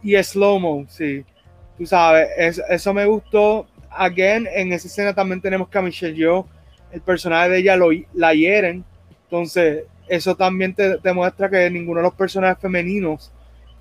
Y 0.02 0.14
slow-mo, 0.22 0.86
sí. 0.88 1.24
Tú 1.78 1.84
sabes, 1.86 2.28
es- 2.38 2.62
eso 2.70 2.94
me 2.94 3.04
gustó. 3.06 3.66
Again, 3.96 4.48
en 4.52 4.72
esa 4.72 4.88
escena 4.88 5.14
también 5.14 5.40
tenemos 5.40 5.68
que 5.68 5.78
a 5.78 5.82
Michelle 5.82 6.14
Yeoh, 6.14 6.46
el 6.92 7.00
personaje 7.00 7.48
de 7.50 7.58
ella 7.58 7.76
lo, 7.76 7.88
la 8.14 8.34
hieren. 8.34 8.84
Entonces, 9.24 9.84
eso 10.08 10.36
también 10.36 10.74
te, 10.74 10.98
te 10.98 11.12
muestra 11.12 11.48
que 11.48 11.70
ninguno 11.70 12.00
de 12.00 12.04
los 12.04 12.14
personajes 12.14 12.58
femeninos 12.60 13.32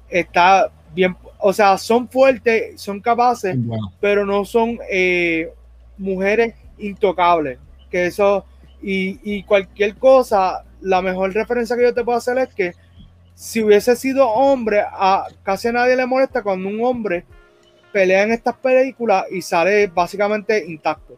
está 0.10 0.71
bien. 0.93 1.15
O 1.39 1.52
sea, 1.54 1.78
son 1.78 2.08
fuertes, 2.08 2.80
son 2.80 3.02
capaces, 3.02 3.58
pero 3.99 4.26
no 4.26 4.45
son 4.45 4.80
eh, 4.89 5.52
mujeres 5.97 6.56
intocables. 6.78 7.60
Que 7.91 8.08
eso, 8.08 8.45
y, 8.82 9.19
y 9.23 9.43
cualquier 9.43 9.95
cosa, 9.95 10.63
la 10.82 11.02
mejor 11.02 11.34
referencia 11.34 11.76
que 11.76 11.84
yo 11.84 11.93
te 11.93 12.04
puedo 12.04 12.17
hacer 12.17 12.38
es 12.38 12.54
que 12.54 12.73
si 13.36 13.62
hubiese 13.63 13.95
sido 13.95 14.28
hombre, 14.30 14.82
a 14.82 15.28
casi 15.43 15.67
a 15.67 15.73
nadie 15.73 15.95
le 15.95 16.06
molesta 16.06 16.43
cuando 16.43 16.69
un 16.69 16.84
hombre 16.84 17.26
pelea 17.93 18.23
en 18.23 18.32
estas 18.34 18.56
películas 18.58 19.25
y 19.32 19.41
sale 19.41 19.88
básicamente 19.88 20.65
intacto. 20.67 21.17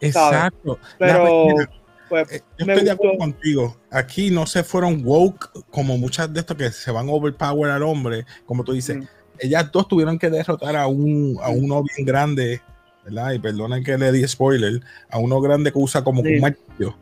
exacto. 0.00 0.78
Pero, 0.98 1.48
La- 1.58 1.70
pues, 2.08 2.32
eh, 2.32 2.42
yo 2.58 2.66
estoy 2.66 2.84
de 2.84 2.90
acuerdo 2.90 3.18
contigo. 3.18 3.76
Aquí 3.90 4.30
no 4.30 4.46
se 4.46 4.62
fueron 4.64 5.02
woke 5.04 5.50
como 5.70 5.98
muchas 5.98 6.32
de 6.32 6.40
estos 6.40 6.56
que 6.56 6.70
se 6.70 6.90
van 6.90 7.08
overpower 7.08 7.70
al 7.70 7.82
hombre, 7.82 8.24
como 8.46 8.64
tú 8.64 8.72
dices. 8.72 8.96
Mm. 8.96 9.02
Ellas 9.40 9.70
dos 9.70 9.86
tuvieron 9.86 10.18
que 10.18 10.30
derrotar 10.30 10.74
a 10.76 10.86
un 10.86 11.36
a 11.42 11.50
uno 11.50 11.82
bien 11.82 12.06
grande, 12.06 12.60
¿verdad? 13.04 13.32
Y 13.32 13.38
perdonen 13.38 13.84
que 13.84 13.96
le 13.98 14.10
di 14.12 14.26
spoiler, 14.26 14.80
a 15.10 15.18
uno 15.18 15.40
grande 15.40 15.70
que 15.72 15.78
usa 15.78 16.02
como 16.02 16.22
Sí. 16.22 16.34
un 16.34 16.40
martillo 16.40 16.96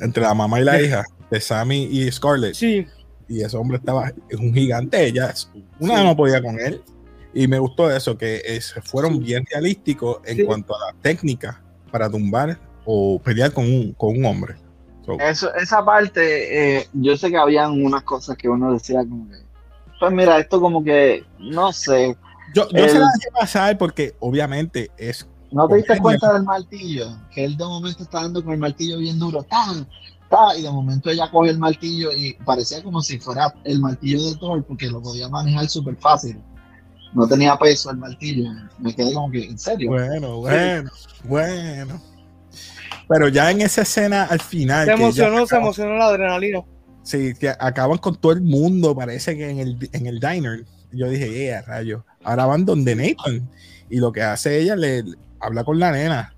entre 0.00 0.22
la 0.22 0.34
mamá 0.34 0.60
y 0.60 0.64
la 0.64 0.78
Sí. 0.78 0.84
hija 0.86 1.04
de 1.30 1.40
Sammy 1.40 1.84
y 1.90 2.10
Scarlett. 2.12 2.54
sí, 2.54 2.86
y 3.28 3.42
ese 3.42 3.56
hombre 3.56 3.76
estaba 3.78 4.12
es 4.28 4.38
un 4.38 4.52
gigante 4.52 5.04
ella 5.06 5.32
una 5.78 5.98
Sí. 5.98 6.04
no 6.04 6.16
podía 6.16 6.42
con 6.42 6.58
él 6.60 6.82
y 7.34 7.46
me 7.48 7.58
gustó 7.58 7.90
eso 7.90 8.16
que 8.18 8.38
se 8.60 8.80
fueron 8.82 9.14
Sí. 9.14 9.18
bien 9.20 9.44
realísticos 9.50 10.18
en 10.24 10.36
Sí. 10.38 10.44
cuanto 10.44 10.74
a 10.74 10.92
la 10.92 11.00
técnica 11.00 11.62
para 11.90 12.10
tumbar 12.10 12.58
o 12.84 13.20
pelear 13.22 13.52
con 13.52 13.64
un, 13.64 13.92
con 13.92 14.16
un 14.16 14.24
hombre 14.24 14.56
So, 15.06 15.18
Eso, 15.18 15.52
esa 15.54 15.82
parte, 15.84 16.78
eh, 16.78 16.88
yo 16.92 17.16
sé 17.16 17.30
que 17.30 17.36
habían 17.38 17.70
unas 17.82 18.02
cosas 18.02 18.36
que 18.36 18.48
uno 18.50 18.72
decía 18.74 19.00
como 19.00 19.28
que, 19.30 19.36
pues 19.98 20.12
mira, 20.12 20.38
esto 20.38 20.60
como 20.60 20.84
que, 20.84 21.24
no 21.38 21.72
sé, 21.72 22.16
yo, 22.54 22.68
yo 22.70 22.84
se 22.86 22.92
el- 22.96 23.00
la 23.00 23.06
dejé 23.18 23.30
pasar 23.32 23.78
porque 23.78 24.14
obviamente 24.20 24.90
es 24.98 25.26
¿no 25.52 25.66
te 25.68 25.76
diste 25.76 25.98
cuenta 25.98 26.34
del 26.34 26.42
martillo? 26.44 27.16
Que 27.32 27.44
él 27.46 27.56
de 27.56 27.64
momento 27.64 28.02
está 28.02 28.20
dando 28.22 28.44
con 28.44 28.52
el 28.52 28.58
martillo 28.60 28.98
bien 28.98 29.18
duro, 29.18 29.42
¡tan! 29.42 29.88
¡tan! 30.28 30.58
y 30.58 30.62
de 30.62 30.70
momento 30.70 31.08
ella 31.10 31.30
coge 31.30 31.50
el 31.50 31.58
martillo 31.58 32.12
y 32.12 32.34
parecía 32.44 32.82
como 32.82 33.00
si 33.00 33.18
fuera 33.18 33.52
el 33.64 33.80
martillo 33.80 34.22
de 34.22 34.36
Thor 34.36 34.62
porque 34.64 34.88
lo 34.88 35.00
podía 35.02 35.28
manejar 35.30 35.66
súper 35.68 35.96
fácil. 35.96 36.38
No 37.12 37.26
tenía 37.26 37.56
peso 37.56 37.90
el 37.90 37.96
martillo. 37.96 38.50
Me 38.78 38.94
quedé 38.94 39.12
como 39.12 39.30
que, 39.30 39.44
¿en 39.44 39.58
serio? 39.58 39.90
bueno 39.90 40.38
bueno 40.38 40.90
bueno 41.24 42.10
pero 43.10 43.26
ya 43.26 43.50
en 43.50 43.60
esa 43.60 43.82
escena 43.82 44.22
al 44.22 44.40
final 44.40 44.86
se 44.86 44.92
emocionó, 44.92 45.44
se 45.44 45.56
emocionó 45.56 45.96
la 45.96 46.06
adrenalina. 46.06 46.62
Sí, 47.02 47.34
que 47.34 47.48
acaban 47.48 47.98
con 47.98 48.14
todo 48.14 48.30
el 48.30 48.40
mundo, 48.40 48.94
parece 48.94 49.36
que 49.36 49.50
en 49.50 49.58
el, 49.58 49.90
en 49.92 50.06
el 50.06 50.20
diner. 50.20 50.64
Yo 50.92 51.08
dije, 51.08 51.28
yeah, 51.28 51.62
rayo. 51.62 52.04
Ahora 52.22 52.46
van 52.46 52.64
donde 52.64 52.94
Nathan. 52.94 53.50
Y 53.88 53.96
lo 53.96 54.12
que 54.12 54.22
hace 54.22 54.60
ella, 54.60 54.76
le, 54.76 55.02
le 55.02 55.16
habla 55.40 55.64
con 55.64 55.80
la 55.80 55.90
nena. 55.90 56.32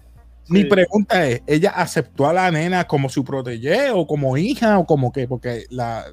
Mi 0.48 0.64
pregunta 0.64 1.26
es, 1.26 1.42
¿ella 1.46 1.70
aceptó 1.70 2.26
a 2.26 2.32
la 2.32 2.50
nena 2.50 2.86
como 2.86 3.10
su 3.10 3.22
protege 3.22 3.90
o 3.90 4.06
como 4.06 4.38
hija 4.38 4.78
o 4.78 4.86
como 4.86 5.12
qué? 5.12 5.28
Porque 5.28 5.66
la 5.68 6.06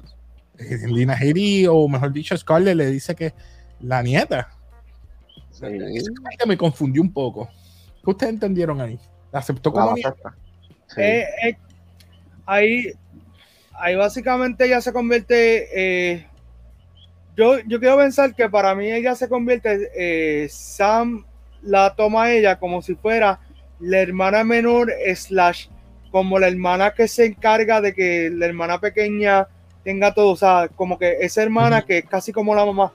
Lina 0.58 1.16
Headey, 1.18 1.66
o 1.68 1.88
mejor 1.88 2.12
dicho, 2.12 2.36
Scarlett 2.36 2.76
le 2.76 2.90
dice 2.90 3.14
que 3.14 3.32
la 3.82 4.02
nieta. 4.02 4.48
Sí. 5.50 5.66
Esa 5.66 6.12
parte 6.22 6.46
me 6.46 6.56
confundió 6.56 7.02
un 7.02 7.12
poco. 7.12 7.48
¿Qué 8.04 8.10
ustedes 8.10 8.32
entendieron 8.32 8.80
ahí? 8.80 8.98
¿La 9.32 9.40
aceptó 9.40 9.72
como 9.72 9.88
La 9.88 9.94
nieta? 9.94 10.34
Sí. 10.86 11.00
Eh, 11.00 11.26
eh, 11.44 11.56
ahí, 12.46 12.92
ahí 13.72 13.94
básicamente 13.94 14.64
ella 14.64 14.80
se 14.80 14.92
convierte. 14.92 15.68
eh, 15.74 16.26
yo, 17.36 17.58
yo 17.60 17.78
quiero 17.78 17.96
pensar 17.96 18.34
que 18.34 18.48
para 18.48 18.74
mí 18.74 18.90
ella 18.90 19.14
se 19.14 19.28
convierte. 19.28 19.90
eh, 19.94 20.48
Sam 20.50 21.24
la 21.62 21.94
toma 21.94 22.24
a 22.24 22.32
ella 22.32 22.58
como 22.58 22.82
si 22.82 22.94
fuera 22.94 23.38
la 23.80 23.98
hermana 24.00 24.44
menor, 24.44 24.92
slash, 25.14 25.68
como 26.10 26.38
la 26.38 26.48
hermana 26.48 26.92
que 26.92 27.06
se 27.08 27.26
encarga 27.26 27.80
de 27.80 27.94
que 27.94 28.30
la 28.30 28.46
hermana 28.46 28.80
pequeña 28.80 29.46
tenga 29.84 30.12
todo. 30.12 30.32
O 30.32 30.36
sea, 30.36 30.68
como 30.74 30.98
que 30.98 31.18
esa 31.20 31.42
hermana 31.42 31.82
que 31.82 31.98
es 31.98 32.04
casi 32.06 32.32
como 32.32 32.54
la 32.54 32.64
mamá. 32.66 32.92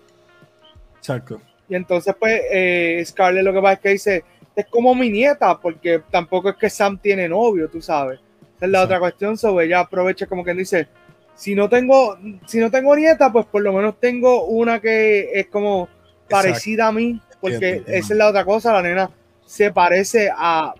Exacto. 1.13 1.39
Y 1.69 1.75
entonces, 1.75 2.15
pues, 2.19 2.41
eh, 2.51 3.03
Scarlett 3.05 3.43
lo 3.43 3.53
que 3.53 3.61
pasa 3.61 3.73
es 3.73 3.79
que 3.79 3.89
dice, 3.89 4.23
es 4.55 4.65
como 4.67 4.95
mi 4.95 5.09
nieta, 5.09 5.59
porque 5.59 6.01
tampoco 6.11 6.49
es 6.49 6.55
que 6.55 6.69
Sam 6.69 6.97
tiene 6.97 7.27
novio, 7.29 7.69
tú 7.69 7.81
sabes. 7.81 8.19
Esa 8.57 8.65
es 8.65 8.71
la 8.71 8.83
otra 8.83 8.99
cuestión, 8.99 9.37
sobre 9.37 9.65
ella 9.65 9.81
aprovecha 9.81 10.27
como 10.27 10.43
quien 10.43 10.57
dice, 10.57 10.87
si 11.35 11.53
no 11.55 11.67
tengo, 11.67 12.17
si 12.45 12.59
no 12.59 12.71
tengo 12.71 12.95
nieta, 12.95 13.31
pues 13.31 13.45
por 13.47 13.61
lo 13.61 13.73
menos 13.73 13.99
tengo 13.99 14.45
una 14.45 14.79
que 14.79 15.29
es 15.33 15.47
como 15.47 15.89
parecida 16.29 16.87
a 16.87 16.91
mí, 16.91 17.19
porque 17.41 17.55
Entiendo, 17.55 17.91
esa 17.91 18.13
es 18.13 18.17
la 18.17 18.29
otra 18.29 18.45
cosa, 18.45 18.71
la 18.73 18.81
nena 18.81 19.09
se 19.45 19.71
parece 19.71 20.29
a, 20.35 20.73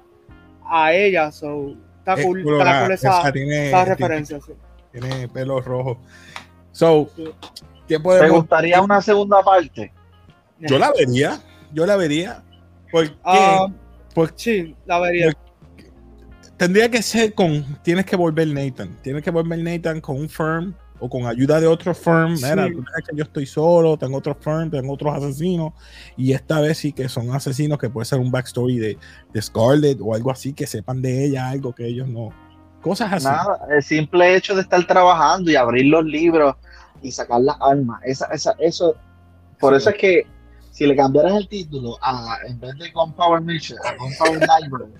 a 0.68 0.94
ella, 0.94 1.32
so, 1.32 1.76
está 2.00 2.14
Es 2.14 2.26
cool, 2.26 2.40
está 2.40 2.52
colorada, 2.52 2.82
cool 2.86 2.94
esa, 2.94 3.20
esa 3.20 3.32
tiene- 3.32 3.68
esa 3.68 3.84
tiene- 3.84 3.96
referencia. 3.96 4.40
sí. 4.42 4.54
Tiene 4.92 5.28
pelo 5.28 5.60
rojo. 5.60 6.00
So, 6.72 7.10
Sí. 7.16 7.26
¿qué 7.88 8.00
¿Te 8.00 8.30
gustaría 8.30 8.82
una 8.82 9.02
segunda 9.02 9.44
parte? 9.44 9.92
Yo 10.60 10.80
la 10.80 10.92
vería. 10.92 11.40
yo 11.74 11.86
la 11.86 11.96
vería. 11.96 12.44
¿Por 12.92 13.10
qué? 13.10 13.16
Ah, 13.24 13.68
Por- 14.14 14.32
sí, 14.36 14.76
la 14.86 15.00
vería. 15.00 15.32
tendría 16.58 16.90
que 16.90 17.02
ser 17.02 17.34
con. 17.34 17.64
Tienes 17.84 18.06
que 18.06 18.16
volver 18.16 18.48
Nathan. 18.48 18.98
Tienes 19.02 19.24
que 19.24 19.32
volver 19.32 19.60
Nathan 19.60 20.00
con 20.02 20.18
un 20.18 20.30
firm 20.30 20.74
o 21.00 21.10
con 21.10 21.26
ayuda 21.26 21.60
de 21.60 21.68
otro 21.68 21.94
firm. 21.94 22.38
Sí. 22.38 22.46
Mira, 22.46 22.68
que 22.68 23.16
yo 23.16 23.24
estoy 23.24 23.46
solo, 23.46 23.98
tengo 23.98 24.18
otro 24.18 24.34
firm, 24.36 24.70
tengo 24.72 24.94
otros 24.94 25.14
asesinos. 25.16 25.74
Y 26.16 26.32
esta 26.32 26.62
vez 26.62 26.78
sí 26.78 26.94
que 26.94 27.10
son 27.10 27.30
asesinos 27.36 27.78
que 27.78 27.90
puede 27.90 28.06
ser 28.06 28.20
un 28.20 28.32
backstory 28.32 28.78
de, 28.78 28.98
de 29.34 29.42
Scarlett 29.42 30.00
o 30.02 30.16
algo 30.16 30.32
así, 30.32 30.54
que 30.54 30.66
sepan 30.66 31.02
de 31.02 31.26
ella 31.26 31.50
algo 31.50 31.74
que 31.76 31.86
ellos 31.86 32.08
no. 32.08 32.30
Cosas 32.82 33.12
así. 33.12 33.26
Nada, 33.26 33.60
el 33.72 33.84
simple 33.84 34.36
hecho 34.36 34.56
de 34.56 34.62
estar 34.62 34.86
trabajando 34.88 35.52
y 35.52 35.56
abrir 35.56 35.88
los 35.88 36.06
libros 36.06 36.56
y 37.02 37.12
sacar 37.12 37.42
las 37.42 37.58
armas, 37.60 38.00
esa, 38.06 38.28
esa, 38.28 38.56
eso, 38.60 38.96
por 39.60 39.74
Sí. 39.74 39.78
eso 39.78 39.90
es 39.90 39.96
que 39.98 40.28
si 40.76 40.86
le 40.86 40.94
cambiaras 40.94 41.32
el 41.38 41.48
título 41.48 41.98
a, 42.02 42.38
en 42.46 42.60
vez 42.60 42.78
de 42.78 42.92
Gunpowder 42.92 43.40
Mission, 43.40 43.80
a 43.86 43.96
Gunpowder 43.96 44.42
Library, 44.62 44.92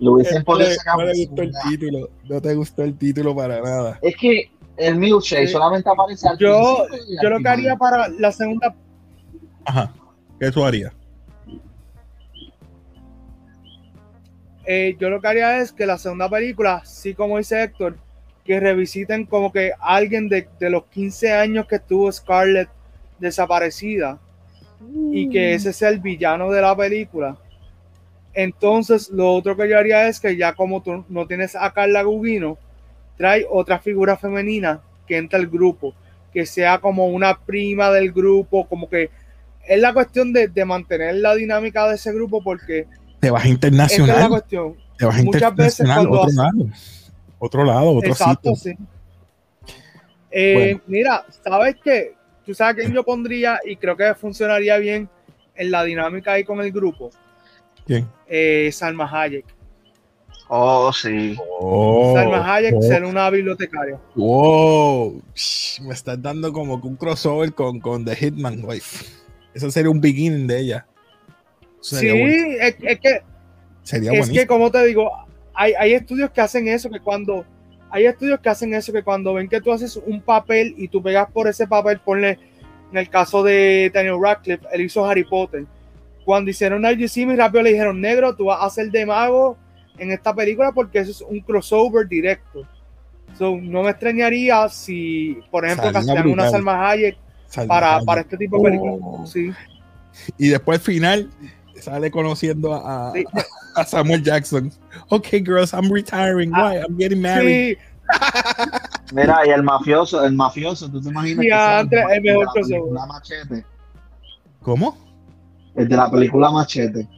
lo 0.00 0.12
hubiesen 0.12 0.44
podido 0.44 0.70
sacar 0.74 0.98
no 0.98 1.04
le 1.06 1.24
gustó 1.24 1.42
el 1.42 1.52
título. 1.66 2.10
No 2.28 2.40
te 2.42 2.54
gustó 2.54 2.82
el 2.82 2.98
título 2.98 3.34
para 3.34 3.62
nada. 3.62 3.98
Es 4.02 4.14
que 4.18 4.50
el 4.76 4.96
milkshake 4.96 5.46
Sí. 5.46 5.52
solamente 5.54 5.88
aparece 5.88 6.28
al 6.28 6.36
Yo, 6.36 6.82
al 6.82 6.88
yo 7.22 7.30
lo 7.30 7.38
que 7.38 7.48
haría 7.48 7.74
para 7.76 8.08
la 8.08 8.30
segunda 8.32 8.74
Ajá. 9.64 9.94
¿Qué 10.38 10.50
tú 10.50 10.62
harías? 10.62 10.92
eh, 14.66 14.94
yo 15.00 15.08
lo 15.08 15.22
que 15.22 15.28
haría 15.28 15.58
es 15.60 15.72
que 15.72 15.86
la 15.86 15.96
segunda 15.96 16.28
película, 16.28 16.82
sí 16.84 17.14
como 17.14 17.38
dice 17.38 17.62
Héctor, 17.62 17.96
que 18.44 18.60
revisiten 18.60 19.24
como 19.24 19.50
que 19.50 19.72
alguien 19.80 20.28
de, 20.28 20.46
de 20.60 20.68
los 20.68 20.84
15 20.84 21.32
años 21.32 21.66
que 21.66 21.76
estuvo 21.76 22.12
Scarlett 22.12 22.68
desaparecida 23.18 24.18
y 25.12 25.28
que 25.28 25.54
ese 25.54 25.72
sea 25.72 25.88
el 25.88 26.00
villano 26.00 26.50
de 26.50 26.60
la 26.62 26.76
película. 26.76 27.36
Entonces, 28.34 29.10
lo 29.10 29.32
otro 29.34 29.56
que 29.56 29.68
yo 29.68 29.78
haría 29.78 30.06
es 30.08 30.20
que 30.20 30.36
ya 30.36 30.52
como 30.54 30.82
tú 30.82 31.04
no 31.08 31.26
tienes 31.26 31.56
a 31.56 31.72
Carla 31.72 32.02
Gugino, 32.02 32.56
trae 33.16 33.44
otra 33.50 33.78
figura 33.80 34.16
femenina 34.16 34.80
que 35.06 35.16
entra 35.16 35.38
al 35.38 35.48
grupo, 35.48 35.94
que 36.32 36.46
sea 36.46 36.78
como 36.78 37.06
una 37.06 37.36
prima 37.38 37.90
del 37.90 38.12
grupo, 38.12 38.68
como 38.68 38.88
que 38.88 39.10
es 39.66 39.80
la 39.80 39.92
cuestión 39.92 40.32
de, 40.32 40.48
de 40.48 40.64
mantener 40.64 41.16
la 41.16 41.34
dinámica 41.34 41.88
de 41.88 41.96
ese 41.96 42.12
grupo 42.12 42.42
porque 42.42 42.86
Te 43.20 43.30
vas 43.30 43.44
esta 43.44 43.66
es 43.66 43.72
la 43.72 43.84
internacional. 43.84 44.28
cuestión. 44.28 44.76
Te 44.96 45.04
vas 45.06 45.24
muchas 45.24 45.54
veces 45.56 45.80
internacional. 45.80 46.06
cuando 46.08 46.20
Otro 46.20 46.42
lado. 46.42 46.70
Otro 47.40 47.64
lado, 47.64 47.90
otro 47.90 48.10
Exacto, 48.10 48.54
sitio. 48.54 48.76
sí. 49.66 49.72
Eh, 50.30 50.54
Bueno. 50.54 50.80
Mira, 50.86 51.24
¿sabes 51.42 51.76
qué? 51.82 52.14
Tú 52.48 52.54
sabes 52.54 52.76
quién 52.76 52.94
yo 52.94 53.04
pondría 53.04 53.60
y 53.62 53.76
creo 53.76 53.94
que 53.94 54.14
funcionaría 54.14 54.78
bien 54.78 55.06
en 55.54 55.70
la 55.70 55.84
dinámica 55.84 56.32
ahí 56.32 56.44
con 56.44 56.62
el 56.62 56.72
grupo. 56.72 57.10
¿Quién? 57.86 58.08
Eh, 58.26 58.70
Salma 58.72 59.06
Hayek. 59.06 59.44
Oh, 60.48 60.90
sí. 60.90 61.36
Oh, 61.60 62.14
Salma 62.16 62.54
Hayek 62.54 62.72
oh, 62.74 62.80
ser 62.80 63.04
una 63.04 63.28
bibliotecaria. 63.28 64.00
wow. 64.14 65.22
Psh, 65.34 65.82
Me 65.82 65.92
estás 65.92 66.22
dando 66.22 66.50
como 66.50 66.80
que 66.80 66.86
un 66.88 66.96
crossover 66.96 67.52
con, 67.52 67.80
con 67.80 68.02
The 68.06 68.16
Hitman, 68.16 68.62
güey. 68.62 68.80
Eso 69.52 69.70
sería 69.70 69.90
un 69.90 70.00
beginning 70.00 70.46
de 70.46 70.58
ella. 70.58 70.86
Sí, 71.82 71.96
Sería, 71.96 72.66
es, 72.66 72.76
es 72.80 72.98
que, 72.98 73.22
sería 73.82 74.12
es 74.12 74.18
buenísimo. 74.20 74.40
que 74.40 74.46
como 74.46 74.70
te 74.70 74.86
digo, 74.86 75.10
hay, 75.52 75.74
hay 75.78 75.92
estudios 75.92 76.30
que 76.30 76.40
hacen 76.40 76.66
eso, 76.66 76.88
que 76.88 77.00
cuando 77.00 77.44
hay 77.90 78.06
estudios 78.06 78.40
que 78.40 78.48
hacen 78.48 78.74
eso, 78.74 78.92
que 78.92 79.02
cuando 79.02 79.34
ven 79.34 79.48
que 79.48 79.60
tú 79.60 79.72
haces 79.72 79.96
un 79.96 80.20
papel 80.20 80.74
y 80.76 80.88
tú 80.88 81.02
pegas 81.02 81.30
por 81.30 81.48
ese 81.48 81.66
papel, 81.66 81.98
ponle 82.00 82.38
en 82.90 82.98
el 82.98 83.08
caso 83.08 83.42
de 83.42 83.90
Daniel 83.92 84.16
Radcliffe, 84.20 84.66
él 84.72 84.82
hizo 84.82 85.04
Harry 85.04 85.24
Potter. 85.24 85.66
Cuando 86.24 86.50
hicieron 86.50 86.84
a 86.84 86.94
Jimmy 86.94 87.36
rápido 87.36 87.62
le 87.62 87.70
dijeron, 87.70 88.00
negro, 88.00 88.34
tú 88.34 88.46
vas 88.46 88.60
a 88.60 88.66
hacer 88.66 88.90
de 88.90 89.06
mago 89.06 89.56
en 89.98 90.12
esta 90.12 90.34
película 90.34 90.72
porque 90.72 90.98
eso 90.98 91.10
es 91.10 91.20
un 91.22 91.40
crossover 91.40 92.06
directo. 92.06 92.66
So, 93.36 93.56
no 93.60 93.82
me 93.82 93.90
extrañaría 93.90 94.68
si, 94.68 95.38
por 95.50 95.64
ejemplo, 95.64 95.92
castean 95.92 96.28
una. 96.28 96.50
Salma 96.50 96.88
Hayek 96.88 97.16
Salma 97.46 97.68
para, 97.68 97.94
Hayek. 97.96 98.06
para 98.06 98.20
este 98.22 98.36
tipo 98.36 98.58
de 98.58 98.64
películas. 98.64 98.98
Oh. 99.02 99.26
Sí. 99.26 99.50
Y 100.36 100.48
después 100.48 100.78
al 100.78 100.84
final 100.84 101.30
sale 101.80 102.10
conociendo 102.10 102.72
a, 102.74 103.08
a- 103.08 103.12
Sí. 103.12 103.24
a 103.76 103.84
Samuel 103.84 104.22
Jackson. 104.22 104.72
Okay, 105.10 105.40
girls, 105.40 105.72
I'm 105.72 105.90
retiring. 105.92 106.50
Ah, 106.54 106.70
Why? 106.72 106.76
I'm 106.78 106.96
getting 106.98 107.20
married. 107.22 107.76
Sí, 107.78 107.78
Mira, 109.14 109.46
y 109.46 109.50
el 109.50 109.62
mafioso, 109.62 110.24
el 110.24 110.34
mafioso, 110.34 110.90
¿tú 110.90 111.00
te 111.00 111.08
imaginas 111.10 111.42
Sí, 111.44 111.48
que 111.88 111.96
mejor 112.20 112.44
la 112.46 112.52
película 112.52 113.06
Machete? 113.06 113.64
¿Cómo? 114.62 114.96
El 115.74 115.88
de 115.88 115.96
la 115.96 116.10
película 116.10 116.50
Machete. 116.50 117.08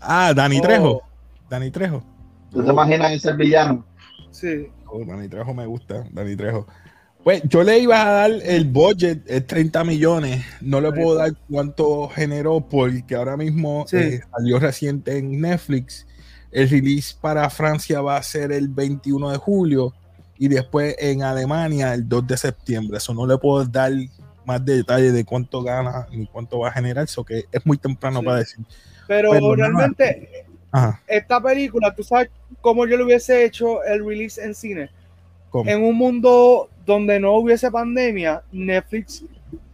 Ah, 0.00 0.32
Dani 0.34 0.58
Oh. 0.58 0.62
Trejo. 0.62 1.02
Dani 1.48 1.70
Trejo. 1.70 2.02
¿Tú 2.50 2.62
te 2.64 2.70
imaginas 2.70 3.12
ese 3.12 3.32
villano? 3.34 3.84
sí. 4.30 4.68
Oh, 4.94 5.02
Dani 5.06 5.26
Trejo 5.28 5.54
me 5.54 5.64
gusta, 5.64 6.04
Dani 6.10 6.36
Trejo. 6.36 6.66
Pues 7.24 7.42
yo 7.44 7.62
le 7.62 7.78
iba 7.78 8.02
a 8.02 8.10
dar 8.12 8.30
el 8.44 8.64
budget, 8.64 9.22
es 9.30 9.46
30 9.46 9.84
millones. 9.84 10.44
No 10.60 10.80
le 10.80 10.90
puedo 10.92 11.14
dar 11.14 11.30
cuánto 11.48 12.08
generó 12.08 12.60
porque 12.60 13.14
ahora 13.14 13.36
mismo 13.36 13.84
Sí. 13.86 13.96
eh, 13.96 14.20
salió 14.30 14.58
reciente 14.58 15.18
en 15.18 15.40
Netflix. 15.40 16.06
El 16.50 16.68
release 16.68 17.14
para 17.20 17.48
Francia 17.48 18.00
va 18.00 18.16
a 18.16 18.22
ser 18.22 18.50
el 18.50 18.68
21 18.68 19.30
de 19.30 19.38
julio 19.38 19.94
y 20.36 20.48
después 20.48 20.96
en 20.98 21.22
Alemania 21.22 21.94
el 21.94 22.08
2 22.08 22.26
de 22.26 22.36
septiembre. 22.36 22.98
Eso 22.98 23.14
no 23.14 23.24
le 23.26 23.38
puedo 23.38 23.64
dar 23.66 23.92
más 24.44 24.64
detalles 24.64 25.12
de 25.12 25.24
cuánto 25.24 25.62
gana 25.62 26.08
ni 26.10 26.26
cuánto 26.26 26.58
va 26.58 26.68
a 26.70 26.72
generar. 26.72 27.04
Eso 27.04 27.24
que 27.24 27.44
es 27.52 27.64
muy 27.64 27.78
temprano 27.78 28.18
Sí. 28.18 28.26
para 28.26 28.38
decir. 28.38 28.64
Pero 29.06 29.30
Pero 29.30 29.56
nada. 29.56 29.68
realmente, 29.70 30.28
esta 31.06 31.40
película, 31.40 31.94
tú 31.94 32.02
sabes 32.02 32.30
cómo 32.60 32.84
yo 32.86 32.96
le 32.96 33.04
hubiese 33.04 33.44
hecho 33.44 33.84
el 33.84 34.04
release 34.04 34.42
en 34.44 34.54
cine. 34.56 34.90
¿cómo? 35.50 35.70
En 35.70 35.84
un 35.84 35.94
mundo 35.96 36.68
donde 36.84 37.18
no 37.20 37.32
hubiese 37.36 37.70
pandemia, 37.70 38.42
Netflix 38.52 39.24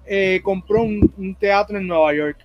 eh, 0.07 0.41
compró 0.43 0.83
un, 0.83 1.13
un 1.17 1.35
teatro 1.35 1.79
en 1.79 1.87
Nueva 1.87 2.15
York. 2.15 2.39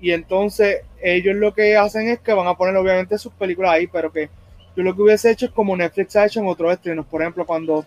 Y 0.00 0.12
entonces 0.12 0.82
ellos 1.02 1.34
lo 1.36 1.52
que 1.52 1.76
hacen 1.76 2.08
es 2.08 2.20
que 2.20 2.32
van 2.32 2.46
a 2.46 2.54
poner 2.56 2.76
obviamente 2.76 3.18
sus 3.18 3.32
películas 3.32 3.72
ahí, 3.72 3.86
pero 3.86 4.12
que 4.12 4.28
yo 4.76 4.82
lo 4.84 4.94
que 4.94 5.02
hubiese 5.02 5.30
hecho 5.32 5.46
es 5.46 5.52
como 5.52 5.76
Netflix 5.76 6.14
ha 6.14 6.26
hecho 6.26 6.38
en 6.40 6.46
otros 6.46 6.72
estrenos. 6.72 7.04
Por 7.06 7.20
ejemplo, 7.20 7.44
cuando 7.44 7.84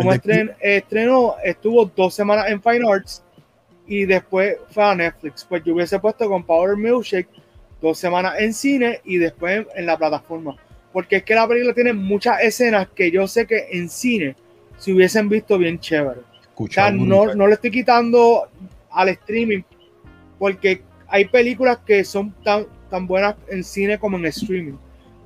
de- 0.00 0.08
estren- 0.20 0.54
estrenó, 0.60 1.36
estuvo 1.44 1.84
dos 1.86 2.12
semanas 2.14 2.46
en 2.50 2.60
Fine 2.60 2.88
Arts 2.90 3.22
y 3.86 4.04
después 4.04 4.56
fue 4.70 4.82
a 4.82 4.94
Netflix. 4.96 5.44
Pues 5.48 5.62
yo 5.62 5.74
hubiese 5.74 5.98
puesto 6.00 6.28
con 6.28 6.42
Power 6.42 6.76
Milkshake 6.76 7.28
dos 7.80 7.98
semanas 7.98 8.34
en 8.38 8.52
cine 8.52 9.00
y 9.04 9.18
después 9.18 9.58
en, 9.58 9.66
en 9.76 9.86
la 9.86 9.96
plataforma. 9.96 10.56
Porque 10.92 11.16
es 11.16 11.22
que 11.22 11.34
la 11.36 11.46
película 11.46 11.72
tiene 11.74 11.92
muchas 11.92 12.40
escenas 12.42 12.88
que 12.88 13.10
yo 13.12 13.28
sé 13.28 13.46
que 13.46 13.68
en 13.70 13.88
cine 13.88 14.34
se 14.76 14.92
hubiesen 14.92 15.28
visto 15.28 15.58
bien 15.58 15.78
chévere. 15.78 16.20
O 16.56 16.68
sea, 16.68 16.90
no, 16.90 17.34
le 17.34 17.54
estoy 17.54 17.70
quitando 17.70 18.48
al 18.90 19.08
streaming 19.08 19.62
porque 20.38 20.82
hay 21.08 21.24
películas 21.26 21.78
que 21.84 22.04
son 22.04 22.32
tan, 22.44 22.66
tan 22.90 23.06
buenas 23.06 23.34
en 23.48 23.64
cine 23.64 23.98
como 23.98 24.16
en 24.16 24.26
streaming. 24.26 24.74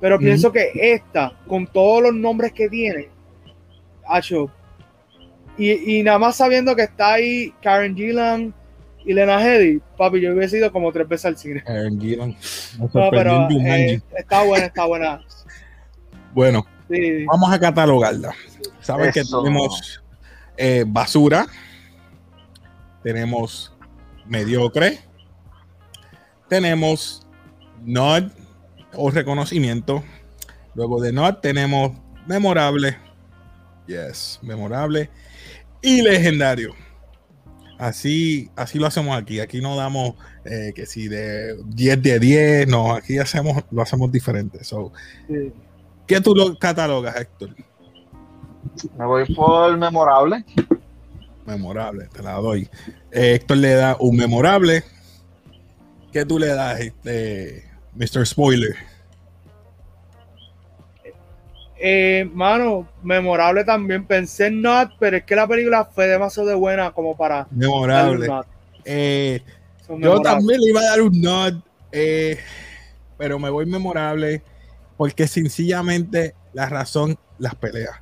Pero 0.01 0.17
pienso 0.17 0.51
que 0.51 0.71
esta, 0.73 1.37
con 1.47 1.67
todos 1.67 2.03
los 2.03 2.13
nombres 2.13 2.53
que 2.53 2.69
tiene, 2.69 3.09
hacho, 4.07 4.49
y, 5.57 5.97
y 5.97 6.03
nada 6.03 6.17
más 6.17 6.37
sabiendo 6.37 6.73
que 6.73 6.83
está 6.83 7.13
ahí 7.13 7.53
Karen 7.61 7.95
Gillan 7.95 8.53
y 9.05 9.13
Lena 9.13 9.43
Headey, 9.43 9.81
papi, 9.97 10.21
yo 10.21 10.33
hubiese 10.33 10.57
ido 10.57 10.71
como 10.71 10.91
tres 10.91 11.07
veces 11.07 11.25
al 11.25 11.37
cine. 11.37 11.63
No, 12.93 13.09
pero 13.11 13.47
eh, 13.49 14.01
está 14.17 14.43
buena, 14.43 14.65
está 14.67 14.85
buena. 14.85 15.21
Bueno, 16.33 16.65
Sí, 16.89 17.25
vamos 17.25 17.51
a 17.51 17.59
catalogarla. 17.59 18.33
Saben 18.81 19.11
que 19.11 19.23
tenemos 19.23 20.01
eh, 20.57 20.83
basura, 20.87 21.47
tenemos 23.03 23.73
mediocre, 24.25 24.99
tenemos 26.47 27.27
nod 27.83 28.23
o 28.93 29.11
reconocimiento. 29.11 30.03
Luego 30.73 30.99
de 30.99 31.13
nod 31.13 31.35
tenemos 31.35 31.91
memorable, 32.25 32.97
yes, 33.87 34.39
memorable 34.41 35.09
y 35.81 36.01
legendario. 36.01 36.73
Así, 37.77 38.49
así 38.55 38.79
lo 38.79 38.87
hacemos 38.87 39.15
aquí. 39.17 39.39
Aquí 39.39 39.61
no 39.61 39.77
damos 39.77 40.15
eh, 40.43 40.73
que 40.75 40.85
si 40.85 41.07
de 41.07 41.55
10 41.65 42.01
de 42.01 42.19
10, 42.19 42.67
no, 42.67 42.93
aquí 42.93 43.19
hacemos, 43.19 43.63
lo 43.71 43.81
hacemos 43.81 44.11
diferente. 44.11 44.63
So, 44.63 44.91
sí. 45.27 45.53
¿Qué 46.09 46.19
tú 46.21 46.33
lo 46.33 46.57
catalogas, 46.57 47.15
Héctor? 47.17 47.51
Me 48.97 49.05
voy 49.05 49.31
por 49.31 49.77
memorable. 49.77 50.43
Memorable, 51.45 52.07
te 52.11 52.23
la 52.23 52.33
doy. 52.33 52.67
Eh, 53.11 53.35
Héctor 53.35 53.57
le 53.57 53.75
da 53.75 53.95
un 53.99 54.17
memorable. 54.17 54.83
¿Qué 56.11 56.25
tú 56.25 56.39
le 56.39 56.47
das, 56.47 56.79
este, 56.79 57.69
Mr. 57.93 58.25
Spoiler? 58.25 58.75
Eh, 61.79 62.27
mano, 62.33 62.89
memorable 63.03 63.63
también. 63.63 64.03
Pensé 64.03 64.47
en 64.47 64.63
Not, 64.63 64.93
pero 64.99 65.17
es 65.17 65.23
que 65.25 65.35
la 65.35 65.47
película 65.47 65.85
fue 65.85 66.07
demasiado 66.07 66.49
de 66.49 66.55
buena 66.55 66.89
como 66.89 67.15
para 67.15 67.45
Memorable. 67.51 68.27
Not. 68.27 68.47
Eh, 68.83 69.43
Yo 69.87 70.19
también 70.21 70.59
le 70.59 70.71
iba 70.71 70.81
a 70.81 70.85
dar 70.85 71.01
un 71.03 71.21
nod, 71.21 71.53
eh, 71.91 72.39
pero 73.15 73.37
me 73.37 73.51
voy 73.51 73.67
memorable 73.67 74.41
porque 74.99 75.29
sencillamente 75.29 76.35
la 76.51 76.67
razón, 76.67 77.17
las 77.37 77.55
peleas. 77.55 77.95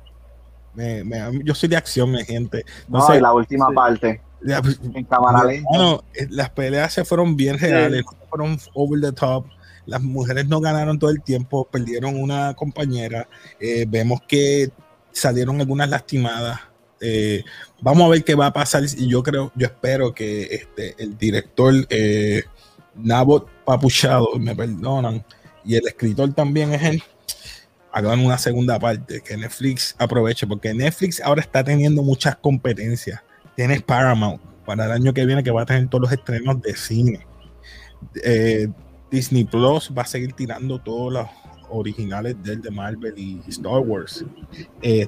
yo 1.44 1.54
soy 1.54 1.68
de 1.68 1.76
acción, 1.76 2.10
mi 2.10 2.24
gente. 2.24 2.64
no, 2.88 3.14
y 3.14 3.20
la 3.20 3.32
última 3.32 3.70
parte. 3.70 4.20
Pues, 4.40 4.80
en 4.82 5.04
cámara 5.04 5.44
Bueno, 5.70 6.02
eh, 6.12 6.26
las 6.28 6.50
peleas 6.50 6.92
se 6.92 7.04
fueron 7.04 7.36
bien 7.36 7.56
reales, 7.56 8.02
fueron 8.28 8.58
over 8.74 9.00
the 9.00 9.12
top. 9.12 9.46
Las 9.86 10.02
mujeres 10.02 10.48
no 10.48 10.60
ganaron 10.60 10.98
todo 10.98 11.10
el 11.10 11.22
tiempo, 11.22 11.68
perdieron 11.70 12.20
una 12.20 12.54
compañera. 12.54 13.28
Eh, 13.60 13.86
vemos 13.88 14.20
que 14.26 14.68
salieron 15.12 15.60
algunas 15.60 15.88
lastimadas. 15.88 16.58
Eh, 17.00 17.44
vamos 17.80 18.06
a 18.06 18.08
ver 18.08 18.24
qué 18.24 18.34
va 18.34 18.46
a 18.46 18.52
pasar. 18.52 18.82
Y 18.82 19.08
yo 19.08 19.22
creo, 19.22 19.52
yo 19.54 19.68
espero 19.68 20.12
que 20.12 20.42
este, 20.50 20.96
el 20.98 21.16
director 21.16 21.72
eh, 21.90 22.42
Nabot 22.96 23.48
Papuchado, 23.64 24.30
me 24.36 24.56
perdonan, 24.56 25.24
y 25.68 25.76
el 25.76 25.86
escritor 25.86 26.32
también 26.32 26.72
es 26.72 26.82
él, 26.82 27.02
hagan 27.92 28.20
una 28.20 28.38
segunda 28.38 28.78
parte, 28.78 29.20
que 29.20 29.36
Netflix 29.36 29.94
aproveche, 29.98 30.46
porque 30.46 30.72
Netflix 30.72 31.20
ahora 31.20 31.42
está 31.42 31.62
teniendo 31.62 32.02
muchas 32.02 32.36
competencias. 32.36 33.20
Tienes 33.54 33.82
Paramount 33.82 34.40
para 34.64 34.86
el 34.86 34.92
año 34.92 35.12
que 35.12 35.26
viene, 35.26 35.42
que 35.42 35.50
va 35.50 35.62
a 35.62 35.66
tener 35.66 35.86
todos 35.88 36.02
los 36.02 36.12
estrenos 36.12 36.62
de 36.62 36.74
cine. 36.74 37.26
Eh, 38.24 38.66
Disney 39.10 39.44
Plus 39.44 39.92
va 39.96 40.02
a 40.02 40.06
seguir 40.06 40.32
tirando 40.32 40.80
todos 40.80 41.12
los 41.12 41.26
originales 41.68 42.34
del 42.42 42.62
de 42.62 42.70
Marvel 42.70 43.12
y 43.18 43.42
Star 43.48 43.80
Wars. 43.80 44.24
Eh, 44.80 45.06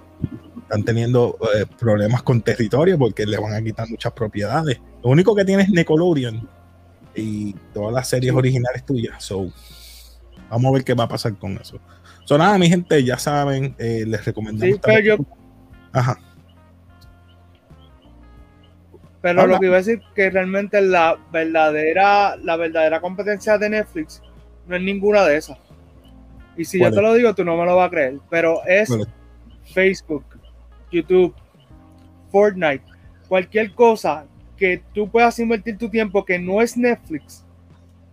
están 0.61 0.85
teniendo 0.85 1.39
eh, 1.55 1.65
problemas 1.79 2.23
con 2.23 2.43
territorio 2.43 2.99
porque 2.99 3.25
le 3.25 3.39
van 3.39 3.55
a 3.55 3.63
quitar 3.63 3.89
muchas 3.89 4.13
propiedades. 4.13 4.79
Lo 5.03 5.09
único 5.09 5.35
que 5.35 5.47
tiene 5.47 5.63
es 5.63 5.71
Nickelodeon 5.71 6.47
y 7.15 7.55
todas 7.73 7.95
las 7.95 8.09
series 8.09 8.35
originales 8.35 8.85
tuyas. 8.85 9.25
So, 9.25 9.51
vamos 10.51 10.71
a 10.71 10.73
ver 10.75 10.85
qué 10.85 10.95
va 10.95 11.05
a 11.05 11.09
pasar 11.09 11.37
con 11.37 11.57
eso. 11.59 11.81
So, 12.25 12.37
nada, 12.37 12.59
mi 12.59 12.69
gente, 12.69 13.03
ya 13.03 13.19
saben, 13.19 13.75
eh, 13.79 14.05
les 14.07 14.25
recomendamos. 14.25 14.79
pero 14.83 15.17
Ajá. 15.93 16.19
Pero 19.23 19.47
lo 19.47 19.59
que 19.59 19.67
iba 19.67 19.77
a 19.77 19.79
decir 19.79 20.01
que 20.15 20.31
realmente 20.31 20.81
la 20.81 21.19
verdadera, 21.31 22.37
la 22.37 22.57
verdadera 22.57 23.01
competencia 23.01 23.59
de 23.59 23.69
Netflix 23.69 24.23
no 24.67 24.77
es 24.77 24.83
ninguna 24.83 25.25
de 25.25 25.37
esas. 25.37 25.59
Y 26.57 26.65
si 26.65 26.79
yo 26.81 26.91
te 26.91 27.03
lo 27.03 27.15
digo, 27.15 27.35
tú 27.35 27.45
no 27.45 27.57
me 27.57 27.67
lo 27.67 27.77
vas 27.77 27.89
a 27.89 27.91
creer. 27.91 28.19
Pero 28.31 28.65
es 28.67 28.89
Facebook, 29.75 30.25
YouTube, 30.91 31.35
Fortnite, 32.31 32.85
cualquier 33.29 33.75
cosa 33.75 34.27
que 34.57 34.83
tú 34.95 35.11
puedas 35.11 35.39
invertir 35.39 35.79
tu 35.79 35.89
tiempo 35.89 36.25
que 36.25 36.39
no 36.39 36.61
es 36.61 36.77
Netflix, 36.77 37.45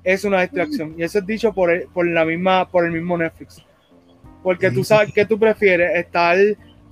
es 0.08 0.24
una 0.24 0.42
distracción. 0.42 0.96
Y 0.98 1.04
eso 1.04 1.20
es 1.20 1.26
dicho 1.26 1.52
por 1.54 1.70
el, 1.70 1.88
por 1.90 2.08
la 2.08 2.24
misma, 2.24 2.70
por 2.70 2.86
el 2.86 2.94
mismo 2.94 3.18
Netflix. 3.18 3.62
Porque 4.42 4.72
tú 4.72 4.82
sabes 4.82 5.12
que 5.12 5.26
tú 5.26 5.38
prefieres 5.38 5.98
estar, 5.98 6.38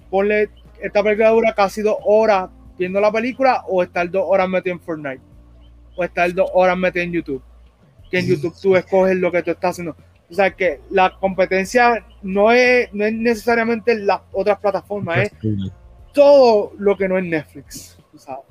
ponle, 0.09 0.49
esta 0.81 1.01
película 1.01 1.29
dura 1.29 1.53
casi 1.53 1.81
dos 1.81 1.95
horas 2.03 2.49
viendo 2.77 2.99
la 2.99 3.09
película 3.13 3.63
o 3.69 3.81
estar 3.81 4.11
dos 4.11 4.25
horas 4.27 4.49
metido 4.49 4.75
en 4.75 4.81
Fortnite 4.81 5.21
o 5.95 6.03
estar 6.03 6.33
dos 6.33 6.49
horas 6.53 6.77
metido 6.77 7.05
en 7.05 7.13
YouTube. 7.13 7.41
Que 8.11 8.19
en 8.19 8.27
YouTube 8.27 8.53
tú 8.61 8.75
escoges 8.75 9.15
lo 9.15 9.31
que 9.31 9.43
tú 9.43 9.51
estás 9.51 9.71
haciendo. 9.71 9.95
O 10.29 10.33
sea 10.33 10.51
que 10.51 10.81
la 10.89 11.15
competencia 11.17 12.05
no 12.21 12.51
es, 12.51 12.93
no 12.93 13.05
es 13.05 13.13
necesariamente 13.13 13.97
las 13.97 14.19
otras 14.33 14.59
plataformas, 14.59 15.19
es 15.19 15.31
todo 16.11 16.73
lo 16.77 16.97
que 16.97 17.07
no 17.07 17.17
es 17.17 17.23
Netflix. 17.23 17.94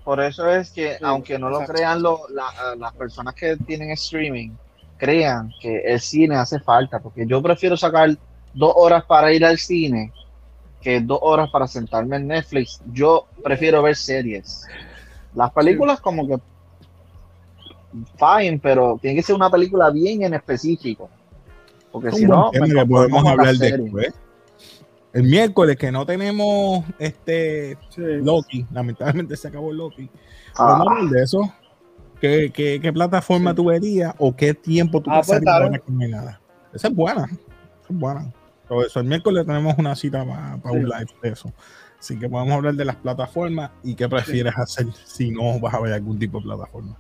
Por 0.05 0.20
eso 0.20 0.50
es 0.50 0.70
que, 0.70 0.96
aunque 1.03 1.38
no 1.38 1.48
lo 1.48 1.61
crean 1.64 2.03
las 2.03 2.94
personas 2.94 3.35
que 3.35 3.57
tienen 3.57 3.90
streaming, 3.90 4.50
crean 4.96 5.53
que 5.61 5.79
el 5.81 6.00
cine 6.00 6.37
hace 6.37 6.61
falta, 6.61 6.98
porque 7.00 7.27
yo 7.27 7.42
prefiero 7.42 7.77
sacar 7.77 8.16
dos 8.53 8.72
horas 8.77 9.05
para 9.05 9.33
ir 9.33 9.44
al 9.44 9.59
cine 9.59 10.12
que 10.81 11.00
dos 11.00 11.18
horas 11.22 11.50
para 11.50 11.66
sentarme 11.66 12.16
en 12.16 12.29
Netflix. 12.29 12.81
Yo 12.92 13.27
prefiero 13.42 13.83
ver 13.83 13.96
series. 13.96 14.66
Las 15.35 15.50
películas 15.53 16.00
como 16.00 16.29
que 16.29 16.38
fine, 18.18 18.61
pero 18.62 18.98
tiene 19.00 19.16
que 19.16 19.22
ser 19.22 19.35
una 19.35 19.50
película 19.50 19.90
bien 19.90 20.22
en 20.22 20.35
específico. 20.35 21.09
Porque 21.90 22.12
si 22.12 22.27
no, 22.27 22.50
podemos 22.88 23.24
hablar 23.27 23.55
después. 23.57 24.12
El 25.14 25.22
miércoles 25.22 25.77
que 25.77 25.92
no 25.92 26.05
tenemos 26.05 26.85
este 26.98 27.79
Loki, 27.96 28.66
lamentablemente 28.72 29.37
se 29.37 29.46
acabó 29.46 29.70
el 29.70 29.77
Loki. 29.77 30.11
Ah. 30.57 30.77
hablar 30.77 31.09
de 31.09 31.22
eso. 31.22 31.55
¿Qué, 32.20 32.50
qué, 32.53 32.81
qué 32.83 32.92
plataforma 32.92 33.55
tú 33.55 33.66
verías 33.66 34.12
o 34.18 34.35
qué 34.35 34.55
tiempo 34.55 35.00
tú 35.00 35.11
ah, 35.12 35.22
pues, 35.24 35.40
nada? 35.40 36.40
Esa 36.72 36.88
es 36.88 36.94
buena. 36.94 37.24
Esa 37.27 37.92
es 37.92 37.96
buena. 37.96 38.33
Por 38.66 38.85
eso 38.85 38.98
el 38.98 39.07
miércoles 39.07 39.46
tenemos 39.46 39.77
una 39.79 39.94
cita 39.94 40.24
para, 40.24 40.72
un 40.72 40.83
live 40.83 41.14
de 41.22 41.29
eso. 41.29 41.53
Así 41.96 42.18
que 42.18 42.29
podemos 42.29 42.53
hablar 42.53 42.74
de 42.74 42.85
las 42.85 42.96
plataformas 42.96 43.70
y 43.85 43.94
qué 43.94 44.09
prefieres 44.09 44.55
hacer 44.57 44.87
si 45.05 45.31
no 45.31 45.61
vas 45.61 45.74
a 45.74 45.81
ver 45.81 45.92
algún 45.92 46.18
tipo 46.18 46.38
de 46.38 46.44
plataforma. 46.44 46.96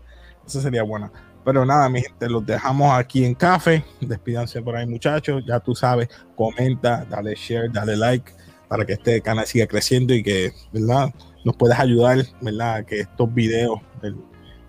Esa 0.46 0.60
sería 0.60 0.84
buena. 0.84 1.10
Pero 1.44 1.66
nada, 1.66 1.88
mi 1.88 2.00
gente, 2.00 2.28
los 2.28 2.44
dejamos 2.44 2.92
aquí 2.98 3.24
en 3.24 3.34
café. 3.34 3.84
Despídanse 4.00 4.62
por 4.62 4.76
ahí, 4.76 4.86
muchachos. 4.86 5.42
Ya 5.46 5.60
tú 5.60 5.74
sabes, 5.74 6.08
comenta, 6.34 7.04
dale 7.04 7.34
share, 7.34 7.70
dale 7.70 7.96
like 7.96 8.32
para 8.68 8.84
que 8.86 8.94
este 8.94 9.20
canal 9.20 9.46
siga 9.46 9.66
creciendo 9.66 10.14
y 10.14 10.22
que, 10.22 10.52
¿verdad? 10.72 11.12
Nos 11.44 11.56
puedas 11.56 11.78
ayudar, 11.78 12.24
¿verdad? 12.40 12.84
Que 12.86 13.00
estos 13.00 13.32
videos 13.32 13.78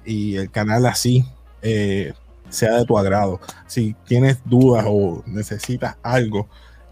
y 0.03 0.35
el 0.35 0.51
canal 0.51 0.85
así 0.85 1.25
eh, 1.61 2.13
sea 2.49 2.77
de 2.77 2.85
tu 2.85 2.97
agrado. 2.97 3.39
Si 3.67 3.95
tienes 4.05 4.39
dudas 4.45 4.85
o 4.87 5.23
necesitas 5.25 5.95
algo 6.03 6.47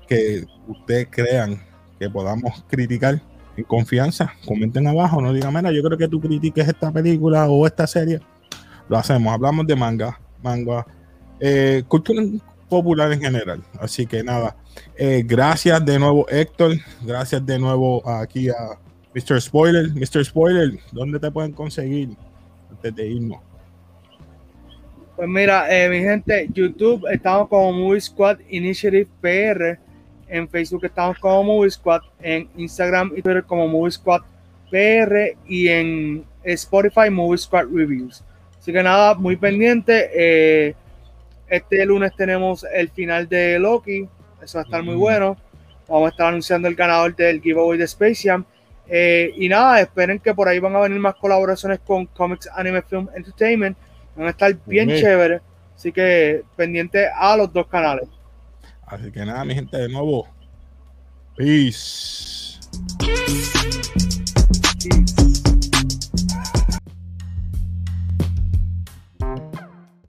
que 0.08 0.46
ustedes 0.68 1.08
crean 1.10 1.62
que 2.00 2.10
podamos 2.10 2.64
criticar 2.70 3.22
en 3.56 3.64
confianza, 3.66 4.34
comenten 4.46 4.88
abajo, 4.88 5.22
no 5.22 5.32
digan, 5.32 5.54
mira, 5.54 5.72
yo 5.72 5.84
creo 5.84 5.98
que 5.98 6.08
tú 6.08 6.20
critiques 6.20 6.68
esta 6.68 6.92
película 6.92 7.48
o 7.48 7.68
esta 7.68 7.86
serie 7.86 8.20
lo 8.90 8.98
hacemos. 8.98 9.34
Hablamos 9.34 9.68
de 9.68 9.76
manga, 9.76 10.20
manga, 10.42 10.86
eh, 11.40 11.84
cultura 11.88 12.22
popular 12.70 13.12
en 13.12 13.22
general. 13.22 13.64
Así 13.80 14.06
que 14.06 14.24
nada, 14.24 14.56
eh, 14.98 15.24
gracias 15.26 15.86
de 15.86 16.00
nuevo 16.00 16.28
Héctor, 16.30 16.76
gracias 17.02 17.46
de 17.46 17.60
nuevo 17.60 18.08
aquí 18.10 18.50
a 18.50 18.80
Mr. 19.14 19.42
Spoiler. 19.42 19.92
Mr. 19.94 20.26
Spoiler, 20.26 20.80
¿dónde 20.92 21.20
te 21.20 21.30
pueden 21.30 21.52
conseguir 21.52 22.10
antes 22.70 22.96
de? 22.96 23.38
Pues 25.16 25.30
mira, 25.30 25.68
eh, 25.70 25.90
mi 25.90 26.00
gente, 26.00 26.50
YouTube 26.52 27.06
estamos 27.12 27.48
como 27.48 27.72
Movie 27.72 28.02
Squad 28.02 28.40
Initiative 28.50 29.08
PR, 29.22 29.80
en 30.28 30.50
Facebook 30.50 30.86
estamos 30.86 31.20
como 31.20 31.44
Movie 31.44 31.70
Squad, 31.70 32.02
en 32.20 32.50
Instagram 32.58 33.12
y 33.16 33.22
Twitter 33.22 33.44
como 33.44 33.68
Movie 33.68 33.92
Squad 33.92 34.22
PR 34.72 35.38
y 35.48 35.68
en 35.68 36.26
Spotify 36.44 37.12
Movie 37.12 37.38
Squad 37.38 37.68
Reviews. 37.72 38.24
Así 38.64 38.72
que 38.72 38.82
nada, 38.82 39.16
muy 39.16 39.36
pendiente. 39.36 40.10
Eh, 40.16 40.74
este 41.50 41.86
lunes 41.86 42.14
tenemos 42.16 42.66
el 42.74 42.90
final 42.92 43.28
de 43.28 43.60
Loki. 43.60 44.08
Eso 44.42 44.58
va 44.58 44.62
a 44.62 44.64
estar 44.64 44.82
muy 44.82 44.96
bueno. 44.96 45.36
Vamos 45.90 46.06
a 46.06 46.10
estar 46.12 46.28
anunciando 46.28 46.70
el 46.70 46.76
ganador 46.76 47.14
del 47.14 47.42
giveaway 47.42 47.78
de 47.78 47.84
Space 47.84 48.22
Jam. 48.24 48.46
Eh, 48.88 49.34
y 49.36 49.50
nada, 49.50 49.82
esperen 49.82 50.18
que 50.18 50.34
por 50.34 50.48
ahí 50.48 50.60
van 50.60 50.78
a 50.78 50.80
venir 50.80 50.98
más 50.98 51.16
colaboraciones 51.16 51.80
con 51.80 52.06
Comics 52.06 52.48
Anime 52.56 52.82
Film 52.84 53.10
Entertainment. 53.14 53.78
Van 54.16 54.28
a 54.28 54.30
estar 54.30 54.56
bien 54.66 54.88
mm. 54.88 54.96
chéveres. 54.96 55.42
Así 55.76 55.92
que 55.92 56.44
pendiente 56.56 57.10
a 57.14 57.36
los 57.36 57.52
dos 57.52 57.68
canales. 57.68 58.08
Así 58.88 59.12
que 59.12 59.26
nada, 59.26 59.44
mi 59.44 59.56
gente, 59.56 59.76
de 59.76 59.90
nuevo. 59.90 60.26
Peace. 61.36 62.60
Peace. 62.98 63.52